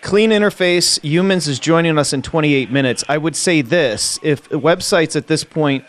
[0.03, 0.99] Clean interface.
[1.01, 3.05] Youmans is joining us in 28 minutes.
[3.09, 5.85] I would say this if websites at this point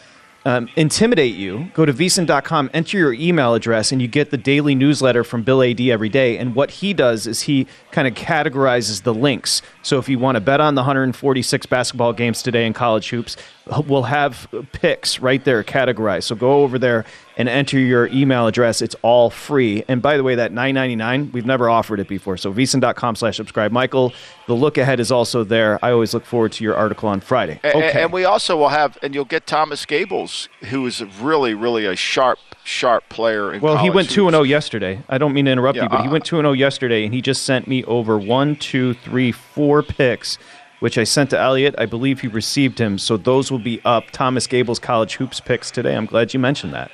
[0.46, 4.76] um, intimidate you, go to vsin.com, enter your email address, and you get the daily
[4.76, 6.38] newsletter from Bill Adee every day.
[6.38, 9.64] And what he does is he kind of categorizes the links.
[9.82, 13.38] So if you want to bet on the 146 basketball games today in college hoops,
[13.88, 16.24] we'll have picks right there categorized.
[16.24, 17.06] So go over there
[17.38, 18.82] and enter your email address.
[18.82, 19.84] It's all free.
[19.88, 22.38] And by the way, that nine ninety nine, we've never offered it before.
[22.38, 23.72] So vsin.com slash subscribe.
[23.72, 24.14] Michael,
[24.48, 25.84] the look ahead is also there.
[25.84, 27.60] I always look forward to your article on Friday.
[27.64, 28.02] Okay.
[28.02, 31.96] And we also will have, and you'll get Thomas Gables, who is really, really a
[31.96, 33.54] sharp, sharp player.
[33.54, 34.34] In Well, he went 2 hoops.
[34.34, 35.02] 0 yesterday.
[35.08, 37.14] I don't mean to interrupt Yeah, you, but he uh, went 2 0 yesterday, and
[37.14, 40.38] he just sent me over one, two, three, four picks,
[40.80, 41.76] which I sent to Elliot.
[41.78, 42.98] I believe he received him.
[42.98, 44.12] So those will be up.
[44.12, 45.96] Thomas Gable's college hoops picks today.
[45.96, 46.92] I'm glad you mentioned that.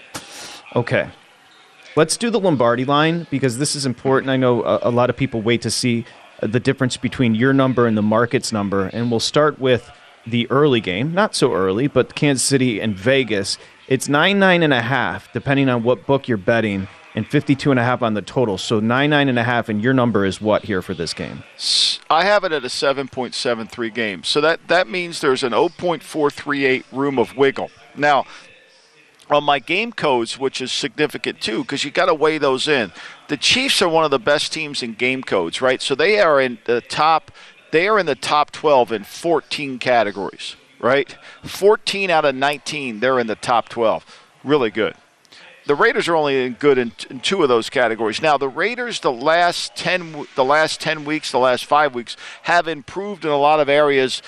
[0.76, 1.10] Okay.
[1.96, 4.30] Let's do the Lombardi line because this is important.
[4.30, 6.06] I know a, a lot of people wait to see
[6.42, 8.88] the difference between your number and the market's number.
[8.88, 9.92] And we'll start with
[10.26, 13.58] the early game, not so early, but Kansas City and Vegas.
[13.88, 17.80] It's nine, nine and a half, depending on what book you're betting, and 52 and
[17.80, 18.58] a half on the total.
[18.58, 21.44] So nine, nine and a half, and your number is what here for this game?
[22.10, 24.24] I have it at a 7.73 game.
[24.24, 27.70] So that, that means there's an 0.438 room of wiggle.
[27.96, 28.26] Now,
[29.30, 32.92] on my game codes, which is significant too, because you got to weigh those in.
[33.30, 35.82] The Chiefs are one of the best teams in game codes, right?
[35.82, 37.32] So they are in the top.
[37.72, 41.16] They are in the top 12 in 14 categories, right?
[41.44, 44.06] 14 out of 19, they're in the top 12.
[44.44, 44.96] Really good.
[45.66, 48.22] The Raiders are only good in, in two of those categories.
[48.22, 52.68] Now, the Raiders, the last 10, the last 10 weeks, the last five weeks, have
[52.68, 54.22] improved in a lot of areas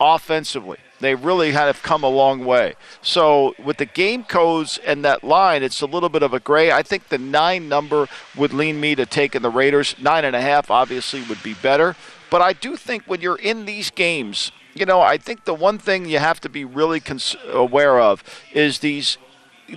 [0.00, 0.78] offensively.
[0.98, 2.74] They really have come a long way.
[3.02, 6.72] So with the game codes and that line, it's a little bit of a gray.
[6.72, 9.94] I think the nine number would lean me to taking the Raiders.
[9.98, 11.96] Nine and a half obviously would be better.
[12.30, 15.78] But I do think when you're in these games, you know, I think the one
[15.78, 18.22] thing you have to be really cons- aware of
[18.52, 19.18] is these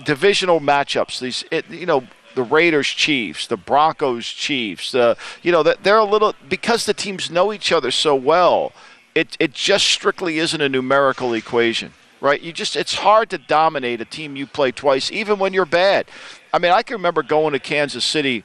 [0.04, 1.20] divisional matchups.
[1.20, 2.04] These, it, you know,
[2.34, 4.92] the Raiders Chiefs, the Broncos Chiefs.
[4.92, 8.72] The, you know, they're a little because the teams know each other so well.
[9.14, 12.40] It it just strictly isn't a numerical equation, right?
[12.40, 16.06] You just it's hard to dominate a team you play twice, even when you're bad.
[16.52, 18.42] I mean, I can remember going to Kansas City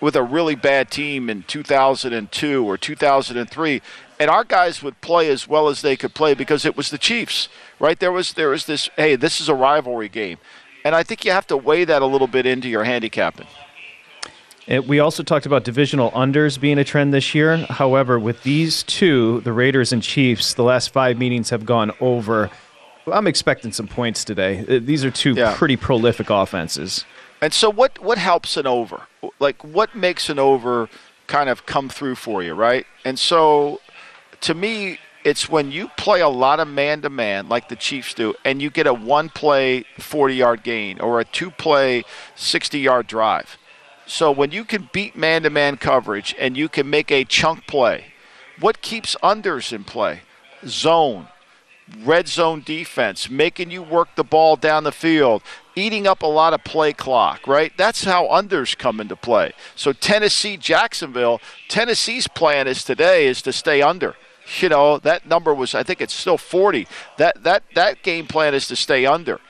[0.00, 3.82] with a really bad team in 2002 or 2003
[4.18, 6.98] and our guys would play as well as they could play because it was the
[6.98, 7.98] Chiefs, right?
[7.98, 10.38] There was there was this hey, this is a rivalry game.
[10.86, 13.48] And I think you have to weigh that a little bit into your handicapping.
[14.68, 17.56] It, we also talked about divisional unders being a trend this year.
[17.56, 22.50] However, with these two, the Raiders and Chiefs, the last five meetings have gone over.
[23.12, 24.60] I'm expecting some points today.
[24.60, 25.56] Uh, These are two Yeah.
[25.56, 27.04] pretty prolific offenses.
[27.40, 29.08] And so what what helps an over?
[29.40, 30.88] Like what makes an over
[31.26, 32.86] kind of come through for you, right?
[33.04, 33.80] And so
[34.42, 38.14] to me it's when you play a lot of man to man like the Chiefs
[38.14, 42.04] do and you get a one play 40-yard gain or a two play
[42.36, 43.58] 60-yard drive.
[44.06, 47.66] So when you can beat man to man coverage and you can make a chunk
[47.66, 48.12] play,
[48.60, 50.20] what keeps unders in play?
[50.64, 51.26] Zone,
[52.04, 55.42] red zone defense, making you work the ball down the field,
[55.74, 57.72] eating up a lot of play clock, right?
[57.76, 59.54] That's how unders come into play.
[59.74, 64.14] So Tennessee, Jacksonville, Tennessee's plan is today is to stay under.
[64.60, 66.86] You know, that number was I think it's still 40.
[67.18, 69.40] That that that game plan is to stay under.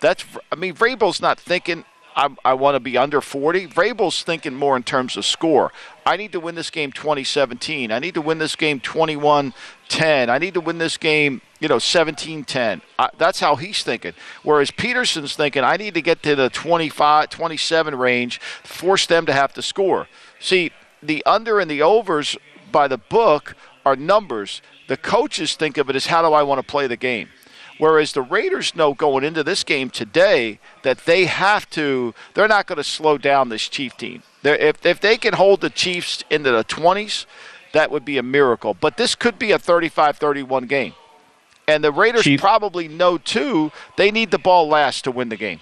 [0.00, 1.84] That's I mean Vrabel's not thinking
[2.16, 3.68] I, I want to be under 40.
[3.68, 5.72] Vrabel's thinking more in terms of score.
[6.06, 7.90] I need to win this game 2017.
[7.90, 9.52] I need to win this game 21
[9.88, 10.30] 10.
[10.30, 12.82] I need to win this game, you know, 17 10.
[13.18, 14.14] That's how he's thinking.
[14.42, 19.32] Whereas Pederson's thinking, I need to get to the 25, 27 range, force them to
[19.32, 20.06] have to score.
[20.38, 20.70] See,
[21.02, 22.36] the under and the overs
[22.70, 24.62] by the book are numbers.
[24.88, 27.28] The coaches think of it as how do I want to play the game.
[27.78, 32.66] Whereas the Raiders know going into this game today that they have to, they're not
[32.66, 34.22] going to slow down this Chief team.
[34.42, 37.26] They're, if, if they can hold the Chiefs into the 20s,
[37.72, 38.74] that would be a miracle.
[38.74, 40.94] But this could be a 35 31 game.
[41.66, 45.36] And the Raiders Chief- probably know, too, they need the ball last to win the
[45.36, 45.60] game.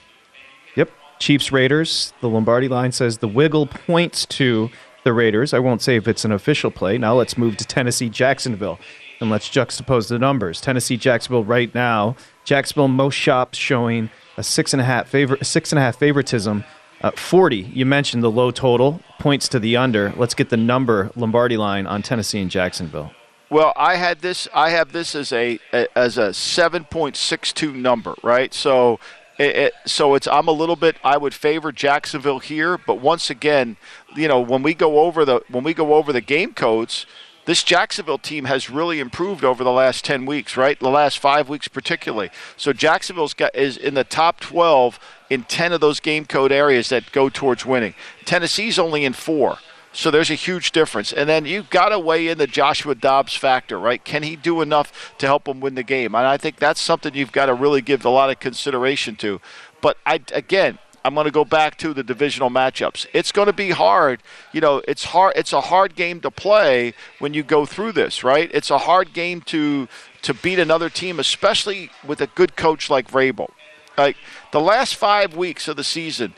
[0.77, 0.91] Yep.
[1.19, 2.13] Chiefs Raiders.
[2.21, 4.71] The Lombardi line says the wiggle points to
[5.05, 5.53] the Raiders.
[5.53, 6.99] I won't say if it's an official play.
[6.99, 8.79] Now let's move to Tennessee Jacksonville
[9.21, 10.61] and let's juxtapose the numbers.
[10.61, 12.17] Tennessee Jacksonville right now.
[12.45, 16.65] Jacksonville most shops showing a six and a half favor six and a half favoritism.
[17.01, 17.59] Uh, Forty.
[17.73, 20.12] You mentioned the low total points to the under.
[20.17, 23.12] Let's get the number Lombardi line on Tennessee and Jacksonville.
[23.51, 24.49] Well, I had this.
[24.55, 25.59] I have this as a
[25.95, 28.55] as a seven point six two number, right?
[28.55, 28.99] So,
[29.38, 30.97] it, so it's I'm a little bit.
[31.05, 33.77] I would favor Jacksonville here, but once again,
[34.16, 37.07] you know, when we go over the when we go over the game codes,
[37.44, 40.79] this Jacksonville team has really improved over the last 10 weeks, right?
[40.79, 42.31] The last five weeks, particularly.
[42.57, 44.98] So Jacksonville's got is in the top 12
[45.29, 47.94] in 10 of those game code areas that go towards winning.
[48.25, 49.59] Tennessee's only in four.
[49.92, 51.13] So there's a huge difference.
[51.13, 54.02] And then you've got to weigh in the Joshua Dobbs factor, right?
[54.02, 56.15] Can he do enough to help him win the game?
[56.15, 59.40] And I think that's something you've got to really give a lot of consideration to.
[59.83, 63.07] But I again, I'm going to go back to the divisional matchups.
[63.13, 64.23] It's going to be hard.
[64.53, 65.35] You know, it's hard.
[65.37, 68.50] It's a hard game to play when you go through this, right?
[68.53, 69.88] It's a hard game to
[70.23, 73.50] to beat another team, especially with a good coach like Vrabel.
[73.98, 74.17] Like
[74.53, 76.35] the last five weeks of the season,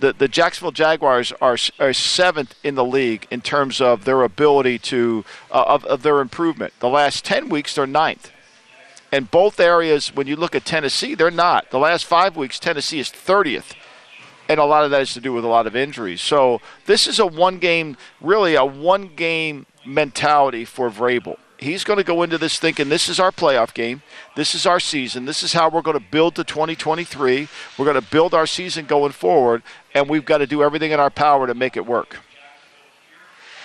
[0.00, 4.78] the, the Jacksonville Jaguars are, are seventh in the league in terms of their ability
[4.78, 6.72] to uh, of, of their improvement.
[6.80, 8.32] The last ten weeks, they're ninth.
[9.12, 11.70] And both areas, when you look at Tennessee, they're not.
[11.70, 13.74] The last five weeks, Tennessee is 30th.
[14.50, 16.20] And a lot of that has to do with a lot of injuries.
[16.20, 21.38] So this is a one game, really a one game mentality for Vrabel.
[21.56, 24.02] He's going to go into this thinking this is our playoff game.
[24.34, 25.24] This is our season.
[25.24, 27.46] This is how we're going to build to 2023.
[27.78, 29.62] We're going to build our season going forward,
[29.94, 32.16] and we've got to do everything in our power to make it work.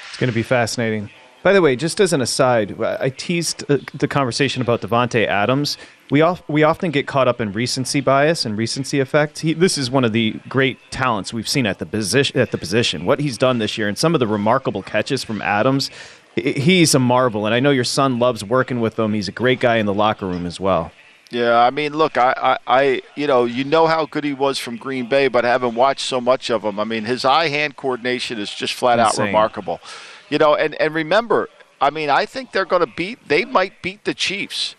[0.10, 1.10] It's going to be fascinating.
[1.42, 5.78] By the way, just as an aside, I teased uh, the conversation about Davante Adams.
[6.12, 9.40] We off, we often get caught up in recency bias and recency effect.
[9.40, 12.40] He, this is one of the great talents we've seen at the position.
[12.40, 15.42] At the position, what he's done this year, and some of the remarkable catches from
[15.42, 15.90] Adams,
[16.36, 17.48] he's a marvel.
[17.48, 19.14] And I know your son loves working with him.
[19.14, 20.92] He's a great guy in the locker room as well.
[21.32, 24.60] Yeah, I mean, look, I, I, I, you know, you know how good he was
[24.60, 26.80] from Green Bay, but I haven't watched so much of him.
[26.80, 29.24] I mean, his eye-hand coordination is just flat Insane.
[29.24, 29.82] out remarkable.
[30.30, 31.50] You know, and, and remember,
[31.82, 34.76] I mean, I think they're going to beat, they might beat the Chiefs.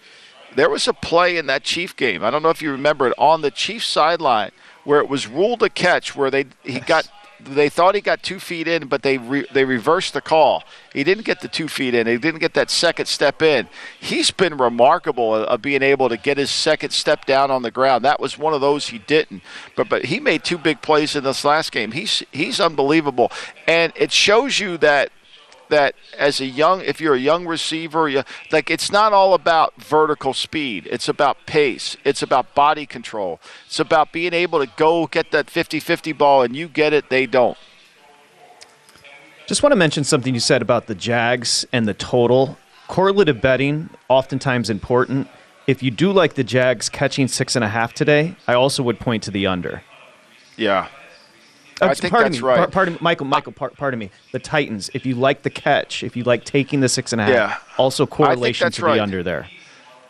[0.57, 2.25] There was a play in that Chief game.
[2.25, 4.53] I don't know if you remember it on the Chief sideline
[4.85, 7.09] where it was ruled a catch where they he got
[7.41, 10.65] they thought he got two feet in, but they re, they reversed the call.
[10.95, 12.07] He didn't get the two feet in.
[12.07, 13.69] He didn't get that second step in.
[14.01, 18.05] He's been remarkable of being able to get his second step down on the ground.
[18.05, 19.43] That was one of those he didn't.
[19.77, 21.93] But but he made two big plays in this last game.
[21.93, 23.31] He's he's unbelievable,
[23.69, 25.11] and it shows you that
[25.69, 29.75] that as a young, if you're a young receiver, you, like it's not all about
[29.81, 30.87] vertical speed.
[30.91, 31.97] It's about pace.
[32.05, 33.41] It's about body control.
[33.67, 37.27] It's about being able to go get that 50-50 ball and you get it, they
[37.27, 37.59] don't.
[39.47, 42.59] Just want to mention something you said about the Jags and the total.
[42.89, 45.29] Correlative betting, oftentimes important.
[45.67, 48.99] If you do like the Jags catching six and a half today, I also would
[48.99, 49.83] point to the under.
[50.57, 50.89] Yeah,
[51.81, 52.71] uh, I think pardon that's me, right.
[52.71, 53.27] Pardon, Michael.
[53.27, 54.11] Michael, pardon me.
[54.33, 54.91] The Titans.
[54.95, 57.59] If you like the catch, if you like taking the six and a half, yeah.
[57.77, 58.97] also correlation to right.
[58.97, 59.49] the under there.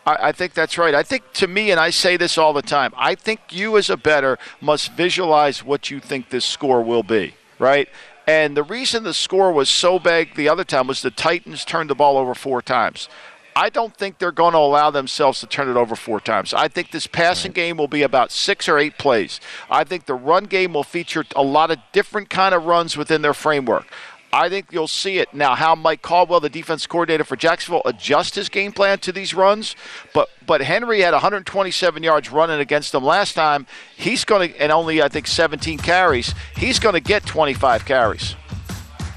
[0.07, 0.95] I, I think that's right.
[0.95, 2.93] I think to me, and I say this all the time.
[2.97, 7.35] I think you as a bettor must visualize what you think this score will be.
[7.59, 7.89] Right.
[8.27, 11.91] And the reason the score was so big the other time was the Titans turned
[11.91, 13.09] the ball over four times.
[13.57, 16.53] I don't think they're going to allow themselves to turn it over four times.
[16.53, 19.41] I think this passing game will be about six or eight plays.
[19.71, 23.23] I think the run game will feature a lot of different kind of runs within
[23.23, 23.87] their framework.
[24.31, 25.55] I think you'll see it now.
[25.55, 29.75] How Mike Caldwell, the defense coordinator for Jacksonville, adjust his game plan to these runs.
[30.13, 33.67] But but Henry had 127 yards running against them last time.
[33.97, 36.35] He's going to and only I think 17 carries.
[36.57, 38.37] He's going to get 25 carries.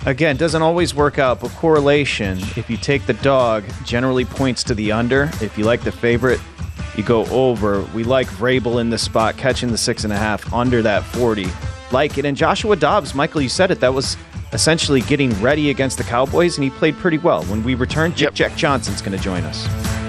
[0.05, 4.73] Again, doesn't always work out, but correlation, if you take the dog, generally points to
[4.73, 5.29] the under.
[5.41, 6.39] If you like the favorite,
[6.95, 7.81] you go over.
[7.93, 11.47] We like Vrabel in this spot, catching the six and a half under that 40.
[11.91, 12.25] Like it.
[12.25, 14.15] And Joshua Dobbs, Michael, you said it, that was
[14.53, 17.43] essentially getting ready against the Cowboys, and he played pretty well.
[17.45, 18.33] When we return, yep.
[18.33, 20.08] Jack Johnson's going to join us.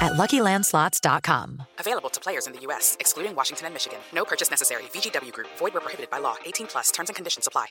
[0.00, 1.62] at LuckyLandSlots.com.
[1.78, 3.98] Available to players in the U.S., excluding Washington and Michigan.
[4.14, 4.84] No purchase necessary.
[4.94, 5.48] VGW Group.
[5.58, 6.36] Void where prohibited by law.
[6.44, 6.90] 18 plus.
[6.90, 7.66] Terms and conditions apply.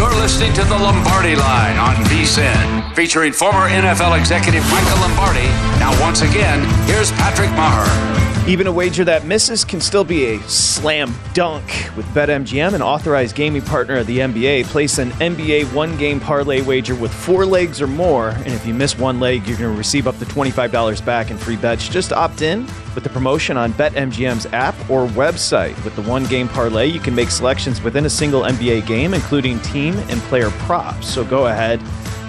[0.00, 5.44] You're listening to the Lombardi Line on VSIN, featuring former NFL executive Michael Lombardi.
[5.80, 8.46] Now, once again, here's Patrick Meagher.
[8.46, 11.64] Even a wager that misses can still be a slam dunk
[11.96, 14.64] with BetMGM, an authorized gaming partner of the NBA.
[14.64, 18.74] Place an NBA one game parlay wager with four legs or more, and if you
[18.74, 21.88] miss one leg, you're going to receive up to $25 back in free bets.
[21.88, 25.82] Just opt in with the promotion on BetMGM's app or website.
[25.82, 29.58] With the one game parlay, you can make selections within a single NBA game, including
[29.60, 31.08] team and player props.
[31.08, 31.80] So go ahead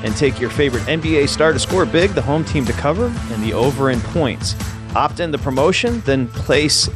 [0.03, 3.43] and take your favorite NBA star to score big, the home team to cover, and
[3.43, 4.55] the over in points.
[4.95, 6.89] Opt in the promotion, then place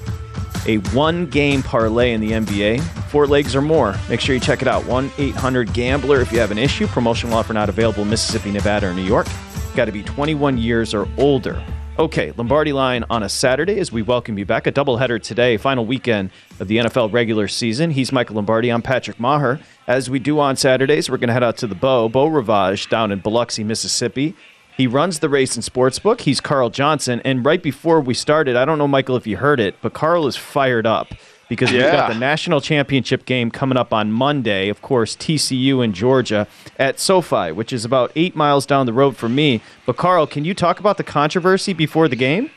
[0.68, 2.82] a one game parlay in the NBA.
[3.10, 3.96] Four legs or more.
[4.10, 4.86] Make sure you check it out.
[4.86, 6.88] 1 800 Gambler if you have an issue.
[6.88, 9.28] Promotional offer not available Mississippi, Nevada, or New York.
[9.76, 11.64] Got to be 21 years or older.
[11.98, 14.68] Okay, Lombardi line on a Saturday as we welcome you back.
[14.68, 16.30] A doubleheader today, final weekend
[16.60, 17.90] of the NFL regular season.
[17.90, 18.70] He's Michael Lombardi.
[18.70, 19.62] I'm Patrick Meagher.
[19.88, 22.90] As we do on Saturdays, we're going to head out to the Beau, Beau Rivage
[22.90, 24.36] down in Biloxi, Mississippi.
[24.76, 26.20] He runs the race and sportsbook.
[26.20, 27.22] He's Carl Johnson.
[27.24, 30.28] And right before we started, I don't know, Michael, if you heard it, but Carl
[30.28, 31.14] is fired up
[31.50, 34.70] because we've got the national championship game coming up on Monday.
[34.70, 36.48] Of course, TCU in Georgia
[36.80, 39.62] at SoFi, which is about eight miles down the road from me.
[39.86, 42.50] But Carl, can you talk about the controversy before the game?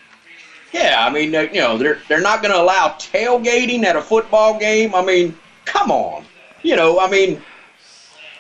[0.73, 4.59] Yeah, I mean, you know, they're they're not going to allow tailgating at a football
[4.59, 4.95] game.
[4.95, 6.25] I mean, come on,
[6.63, 7.43] you know, I mean,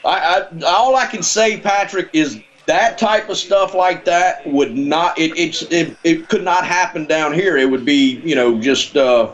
[0.05, 2.39] I, I all I can say, Patrick, is
[2.69, 7.07] that type of stuff like that would not it it's it, it could not happen
[7.07, 9.33] down here it would be you know just uh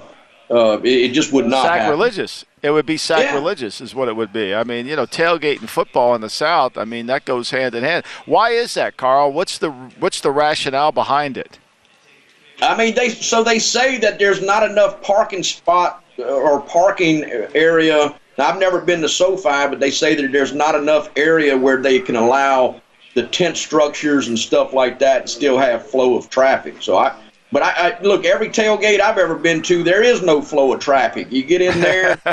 [0.51, 2.69] uh it, just would not sacrilegious happen.
[2.69, 3.85] it would be sacrilegious yeah.
[3.85, 6.85] is what it would be i mean you know tailgating football in the south i
[6.85, 10.93] mean that goes hand in hand why is that carl what's the what's the rationale
[10.93, 11.59] behind it
[12.63, 17.25] i mean they so they say that there's not enough parking spot uh, or parking
[17.55, 21.57] area now, I've never been to SoFi, but they say that there's not enough area
[21.57, 22.81] where they can allow
[23.15, 26.83] the tent structures and stuff like that and still have flow of traffic.
[26.83, 27.15] So I,
[27.55, 30.81] but I, I, look every tailgate I've ever been to, there is no flow of
[30.81, 31.31] traffic.
[31.31, 32.21] You get in there,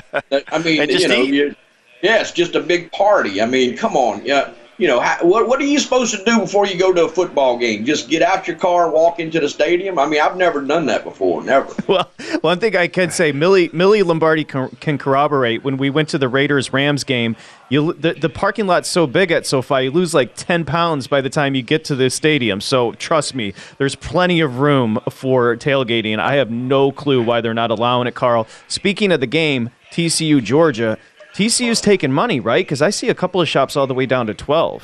[0.51, 1.55] I mean, you know, you,
[2.01, 3.41] yeah, it's just a big party.
[3.41, 4.51] I mean, come on, yeah
[4.81, 7.07] you know, how, what what are you supposed to do before you go to a
[7.07, 7.85] football game?
[7.85, 9.99] Just get out your car, walk into the stadium.
[9.99, 11.71] I mean, I've never done that before, never.
[11.87, 12.09] Well,
[12.39, 15.63] one thing I can say, Millie Millie Lombardi can, can corroborate.
[15.63, 17.35] When we went to the Raiders Rams game,
[17.69, 21.21] you the, the parking lot's so big at SoFi, you lose like ten pounds by
[21.21, 22.59] the time you get to the stadium.
[22.59, 26.17] So trust me, there's plenty of room for tailgating.
[26.17, 28.47] I have no clue why they're not allowing it, Carl.
[28.67, 30.97] Speaking of the game, TCU Georgia.
[31.33, 32.65] TCU's taking money, right?
[32.65, 34.83] Because I see a couple of shops all the way down to 12.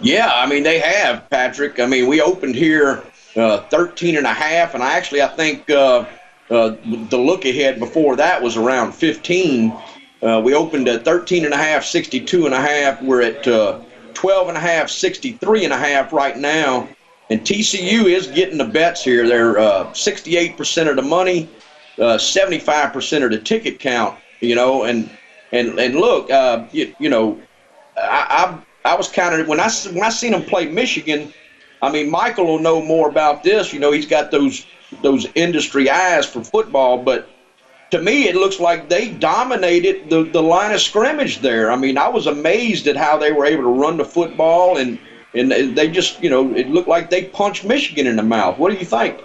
[0.00, 1.78] Yeah, I mean, they have, Patrick.
[1.78, 3.04] I mean, we opened here
[3.36, 6.06] uh, 13 and a half, and I actually, I think uh,
[6.50, 6.76] uh,
[7.10, 9.72] the look ahead before that was around 15.
[10.22, 13.02] Uh, we opened at 13 and a half, 62 and a half.
[13.02, 13.80] We're at uh,
[14.14, 16.88] 12 and a half, 63 and a half right now.
[17.28, 19.28] And TCU is getting the bets here.
[19.28, 21.48] They're 68% uh, of the money,
[21.98, 25.10] 75% of the ticket count, you know, and
[25.52, 27.40] and and look, uh, you, you know,
[27.96, 31.32] I, I I was kind of when I when I seen him play Michigan.
[31.82, 33.72] I mean, Michael will know more about this.
[33.72, 34.66] You know, he's got those
[35.02, 37.28] those industry eyes for football, but
[37.90, 41.70] to me, it looks like they dominated the, the line of scrimmage there.
[41.70, 44.98] I mean, I was amazed at how they were able to run the football, and,
[45.34, 48.58] and they just, you know, it looked like they punched Michigan in the mouth.
[48.58, 49.20] What do you think?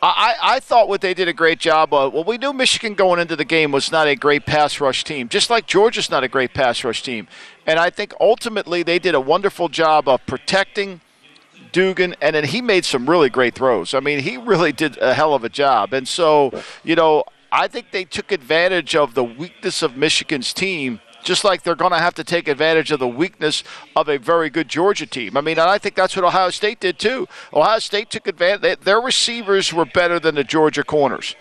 [0.00, 2.12] I, I thought what they did a great job of.
[2.12, 5.28] Well, we knew Michigan going into the game was not a great pass rush team,
[5.28, 7.26] just like Georgia's not a great pass rush team.
[7.66, 11.00] And I think ultimately they did a wonderful job of protecting
[11.72, 13.92] Duggan, and then he made some really great throws.
[13.92, 15.92] I mean, he really did a hell of a job.
[15.92, 16.52] And so,
[16.84, 21.62] you know, I think they took advantage of the weakness of Michigan's team just like
[21.62, 23.62] they're going to have to take advantage of the weakness
[23.94, 25.36] of a very good Georgia team.
[25.36, 27.28] I mean, and I think that's what Ohio State did too.
[27.52, 28.80] Ohio State took advantage.
[28.80, 31.36] Their receivers were better than the Georgia corners.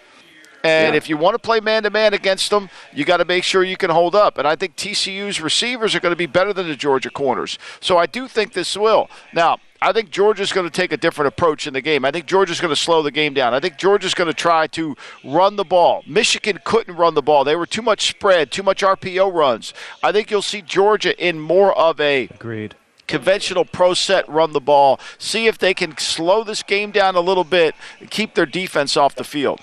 [0.64, 0.98] And Yeah.
[0.98, 3.64] if you want to play man to man against them, you got to make sure
[3.64, 4.38] you can hold up.
[4.38, 7.58] And I think TCU's receivers are going to be better than the Georgia corners.
[7.80, 9.10] So I do think this will.
[9.34, 12.04] Now, I think Georgia's going to take a different approach in the game.
[12.04, 13.54] I think Georgia's going to slow the game down.
[13.54, 16.02] I think Georgia's going to try to run the ball.
[16.08, 17.44] Michigan couldn't run the ball.
[17.44, 19.76] They were too much spread, too much RPO runs.
[20.02, 22.74] I think you'll see Georgia in more of a Agreed.
[23.06, 25.00] conventional pro set run the ball.
[25.20, 28.98] See if they can slow this game down a little bit and keep their defense
[28.98, 29.62] off the field.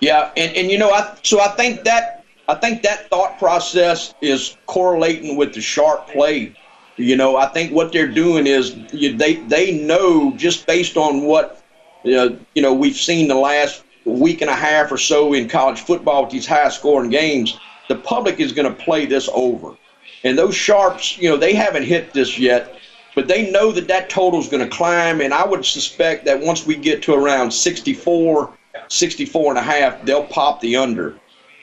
[0.00, 4.14] Yeah, and, and you know, I so I think that I think that thought process
[4.20, 6.54] is correlating with the sharp play.
[6.96, 11.22] You know, I think what they're doing is you, they they know just based on
[11.22, 11.62] what
[12.04, 15.80] uh, you know we've seen the last week and a half or so in college
[15.80, 19.76] football with these high scoring games, the public is going to play this over.
[20.24, 22.76] And those sharps, you know, they haven't hit this yet,
[23.14, 25.20] but they know that that total is going to climb.
[25.20, 28.55] And I would suspect that once we get to around 64,
[28.88, 31.18] 64 and a half, they'll pop the under.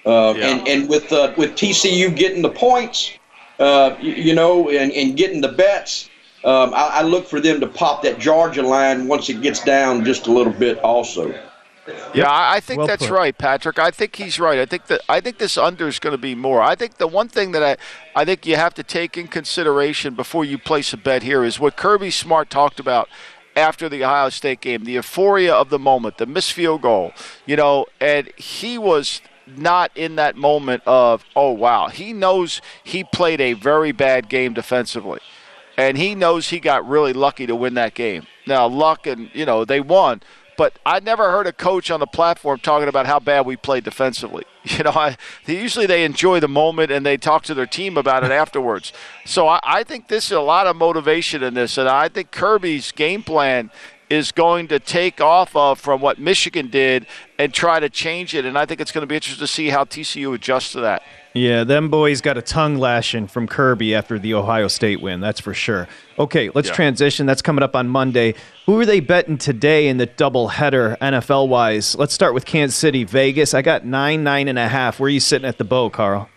[0.06, 3.12] Uh, And and with uh, with TCU getting the points,
[3.60, 6.10] uh, you, you know, and, and getting the bets,
[6.44, 10.04] um, I, I look for them to pop that Georgia line once it gets down
[10.04, 11.34] just a little bit, also.
[12.14, 13.14] Yeah, I I think Well that's put.
[13.14, 13.78] right, Patrick.
[13.78, 14.58] I think he's right.
[14.60, 16.62] I think that I think this under is going to be more.
[16.62, 20.16] I think the one thing that I I think you have to take in consideration
[20.16, 23.10] before you place a bet here is what Kirby Smart talked about
[23.56, 27.14] after the Ohio State game, the euphoria of the moment, the missed field goal,
[27.46, 33.04] you know, and he was not in that moment of, oh wow, he knows he
[33.04, 35.20] played a very bad game defensively
[35.78, 38.26] and he knows he got really lucky to win that game.
[38.46, 40.22] Now, luck and you know they won,
[40.58, 43.84] but I never heard a coach on the platform talking about how bad we played
[43.84, 44.44] defensively.
[44.66, 48.24] You know, I, usually they enjoy the moment and they talk to their team about
[48.24, 48.94] it afterwards.
[49.26, 52.32] So I, I think this is a lot of motivation in this, and I think
[52.32, 53.72] Kirby's game plan
[54.10, 57.08] is going to take off of from what Michigan did
[57.44, 58.46] and try to change it.
[58.46, 61.04] And I think it's going to be interesting to see how TCU adjusts to that.
[61.34, 65.20] Yeah, them boys got a tongue lashing from Kirby after the Ohio State win.
[65.20, 65.90] That's for sure.
[66.18, 66.76] Okay, let's Yeah.
[66.76, 67.26] transition.
[67.26, 68.36] That's coming up on Monday.
[68.66, 71.98] Who are they betting today in the doubleheader NFL wise?
[71.98, 73.54] Let's start with Kansas City, Vegas.
[73.54, 75.02] I got nine, nine and a half.
[75.02, 76.30] Where are you sitting at the Beau, Carl?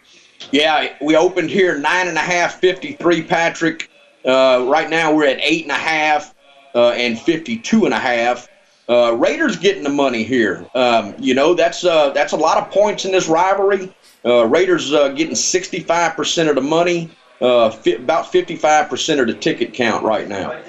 [0.50, 3.90] Yeah, we opened here nine and a half, 53, Patrick.
[4.24, 6.34] Uh, right now we're at eight and a half
[6.74, 8.48] uh, and 52 and a half.
[8.88, 10.64] Uh, Raiders getting the money here.
[10.74, 13.92] Um, you know, that's uh, that's a lot of points in this rivalry.
[14.24, 17.10] Uh, Raiders uh, getting 65% of the money,
[17.40, 20.60] uh, fi- about 55% of the ticket count right now.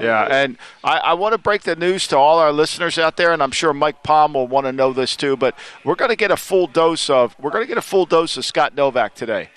[0.00, 3.32] Yeah, and I, I want to break the news to all our listeners out there,
[3.32, 5.36] and I'm sure Mike Palm will want to know this too.
[5.36, 8.04] But we're going to get a full dose of we're going to get a full
[8.04, 9.48] dose of Scott Novack today,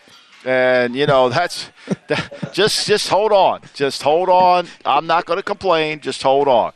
[0.45, 1.69] and you know that's
[2.07, 4.67] that, just just hold on, just hold on.
[4.85, 5.99] I'm not going to complain.
[5.99, 6.71] Just hold on.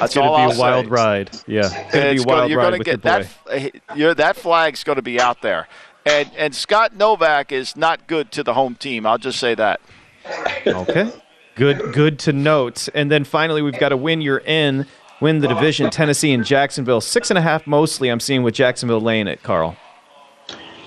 [0.00, 0.90] That's It's going all to I'll be a wild say.
[0.90, 1.30] ride.
[1.46, 3.96] Yeah, it's going to be It's a gonna- wild you're ride gonna get your that.
[3.96, 5.68] You're, that flag's going to be out there,
[6.06, 9.06] and and Scott Novack is not good to the home team.
[9.06, 9.80] I'll just say that.
[10.66, 11.12] Okay.
[11.56, 12.88] Good good to note.
[12.94, 14.86] And then finally we've got to win you're in,
[15.20, 17.00] win the division, Tennessee and Jacksonville.
[17.02, 19.76] Six and a half mostly I'm seeing with Jacksonville laying it, Carl.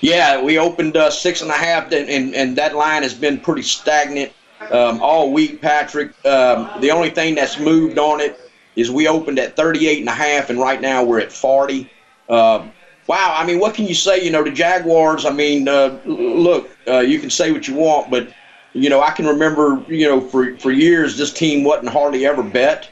[0.00, 3.38] Yeah, we opened uh, six and a half, and, and, and that line has been
[3.40, 4.32] pretty stagnant
[4.70, 6.08] um, all week, Patrick.
[6.26, 8.43] Um, the only thing that's moved on it
[8.76, 11.90] is we opened at 38 and a half, and right now we're at 40.
[12.28, 12.72] Um,
[13.06, 14.24] wow, I mean, what can you say?
[14.24, 18.10] You know, the Jaguars, I mean, uh, look, uh, you can say what you want,
[18.10, 18.28] but,
[18.72, 22.42] you know, I can remember, you know, for, for years this team wasn't hardly ever
[22.42, 22.90] bet.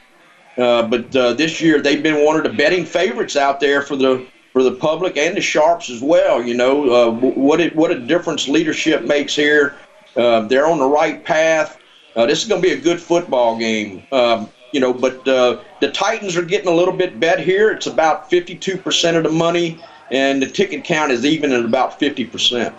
[0.57, 3.95] Uh, but uh, this year they've been one of the betting favorites out there for
[3.95, 6.43] the for the public and the sharps as well.
[6.43, 9.75] You know uh, what it, what a difference leadership makes here.
[10.15, 11.79] Uh, they're on the right path.
[12.15, 14.03] Uh, this is going to be a good football game.
[14.11, 17.71] Um, you know, but uh, the Titans are getting a little bit bet here.
[17.71, 19.79] It's about 52% of the money,
[20.11, 22.73] and the ticket count is even at about 50%.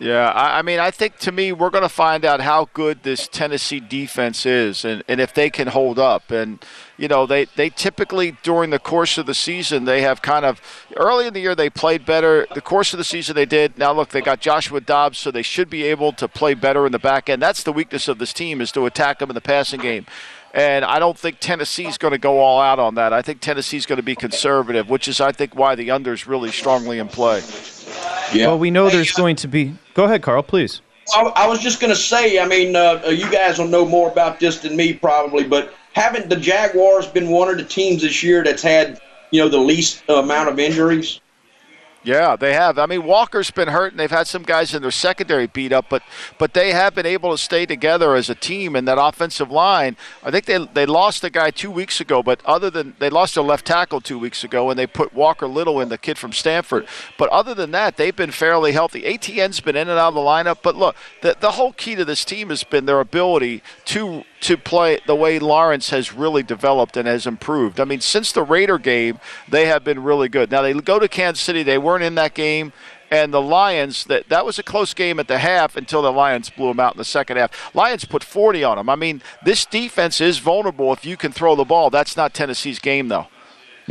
[0.00, 3.02] Yeah, I, I mean, I think to me, we're going to find out how good
[3.02, 6.30] this Tennessee defense is and, and if they can hold up.
[6.30, 6.64] And,
[6.96, 10.58] you know, they, they typically, during the course of the season, they have kind of,
[10.96, 12.46] early in the year, they played better.
[12.54, 13.76] The course of the season, they did.
[13.76, 16.92] Now, look, they got Joshua Dobbs, so they should be able to play better in
[16.92, 17.42] the back end.
[17.42, 20.06] That's the weakness of this team, is to attack them in the passing game.
[20.52, 23.12] And I don't think Tennessee's going to go all out on that.
[23.12, 26.26] I think Tennessee's going to be conservative, which is, I think, why the under is
[26.26, 27.40] really strongly in play.
[28.32, 28.48] Yeah.
[28.48, 30.80] Well, we know there's going to be Go ahead, Carl, please.
[31.14, 34.10] I, I was just going to say, I mean, uh, you guys will know more
[34.10, 38.22] about this than me probably, but haven't the Jaguars been one of the teams this
[38.22, 41.20] year that's had, you know, the least amount of injuries?
[42.02, 42.78] Yeah, they have.
[42.78, 45.86] I mean, Walker's been hurt, and they've had some guys in their secondary beat up,
[45.90, 46.02] but
[46.38, 48.74] but they have been able to stay together as a team.
[48.74, 52.40] And that offensive line, I think they they lost a guy two weeks ago, but
[52.46, 55.78] other than they lost a left tackle two weeks ago, and they put Walker Little
[55.78, 56.86] in, the kid from Stanford.
[57.18, 59.04] But other than that, they've been fairly healthy.
[59.04, 62.04] Etienne's been in and out of the lineup, but look, the the whole key to
[62.06, 66.96] this team has been their ability to to play the way Lawrence has really developed
[66.96, 67.78] and has improved.
[67.78, 70.50] I mean, since the Raider game, they have been really good.
[70.50, 72.72] Now they go to Kansas City, they weren't in that game.
[73.12, 76.48] And the Lions, that that was a close game at the half until the Lions
[76.48, 77.74] blew them out in the second half.
[77.74, 78.88] Lions put 40 on them.
[78.88, 81.90] I mean, this defense is vulnerable if you can throw the ball.
[81.90, 83.26] That's not Tennessee's game, though.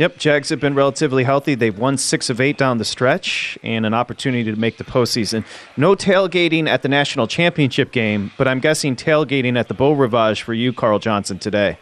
[0.00, 1.54] Yep, Jags have been relatively healthy.
[1.54, 5.44] They've won six of eight down the stretch and an opportunity to make the postseason.
[5.76, 10.40] No tailgating at the national championship game, but I'm guessing tailgating at the Beau Rivage
[10.40, 11.76] for you, Carl Johnson, today.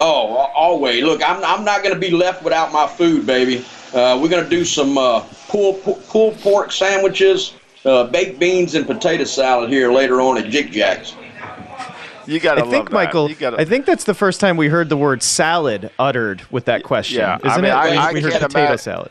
[0.00, 1.04] Oh, always.
[1.04, 3.58] Look, I'm, I'm not going to be left without my food, baby.
[3.92, 7.52] Uh, we're going to do some uh, pulled, pulled pork sandwiches,
[7.84, 11.14] uh, baked beans, and potato salad here later on at Jig Jack's.
[12.26, 13.28] You got to I think, love Michael.
[13.28, 16.64] You gotta, I think that's the first time we heard the word salad uttered with
[16.66, 17.18] that question.
[17.20, 17.74] Yeah, Isn't mean, it?
[17.74, 19.10] I- we I we heard potato imagine- salad.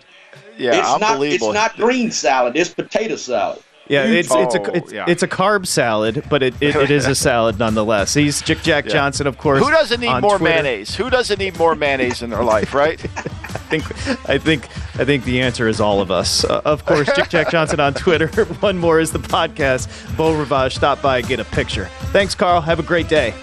[0.57, 2.55] yeah, it's not, it's not green salad.
[2.55, 3.59] It's potato salad.
[3.91, 5.05] Yeah, it's it's Oh, a it's, yeah.
[5.07, 8.13] it's a carb salad, but it, it, it is a salad nonetheless.
[8.13, 8.93] He's Jick Jack Yeah.
[8.93, 9.61] Johnson, of course.
[9.63, 10.43] Who doesn't need more Twitter.
[10.63, 10.95] mayonnaise?
[10.95, 13.03] Who doesn't need more mayonnaise in their life, right?
[13.17, 14.65] I think I think
[14.99, 16.43] I think the answer is all of us.
[16.45, 18.27] Uh, of course, Jick Jack Johnson on Twitter.
[18.61, 19.87] One more is the podcast.
[20.17, 21.85] Beau Rivage, stop by and get a picture.
[22.13, 22.61] Thanks, Carl.
[22.61, 23.33] Have a great day.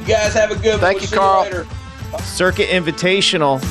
[0.00, 0.80] You guys have a good one.
[0.80, 1.42] Thank We'll you, see Carl.
[1.44, 1.66] later.
[2.22, 3.62] Circuit Invitational,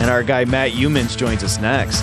[0.00, 2.02] and our guy Matt Youmans joins us next.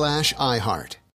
[0.00, 0.99] slash iHeart.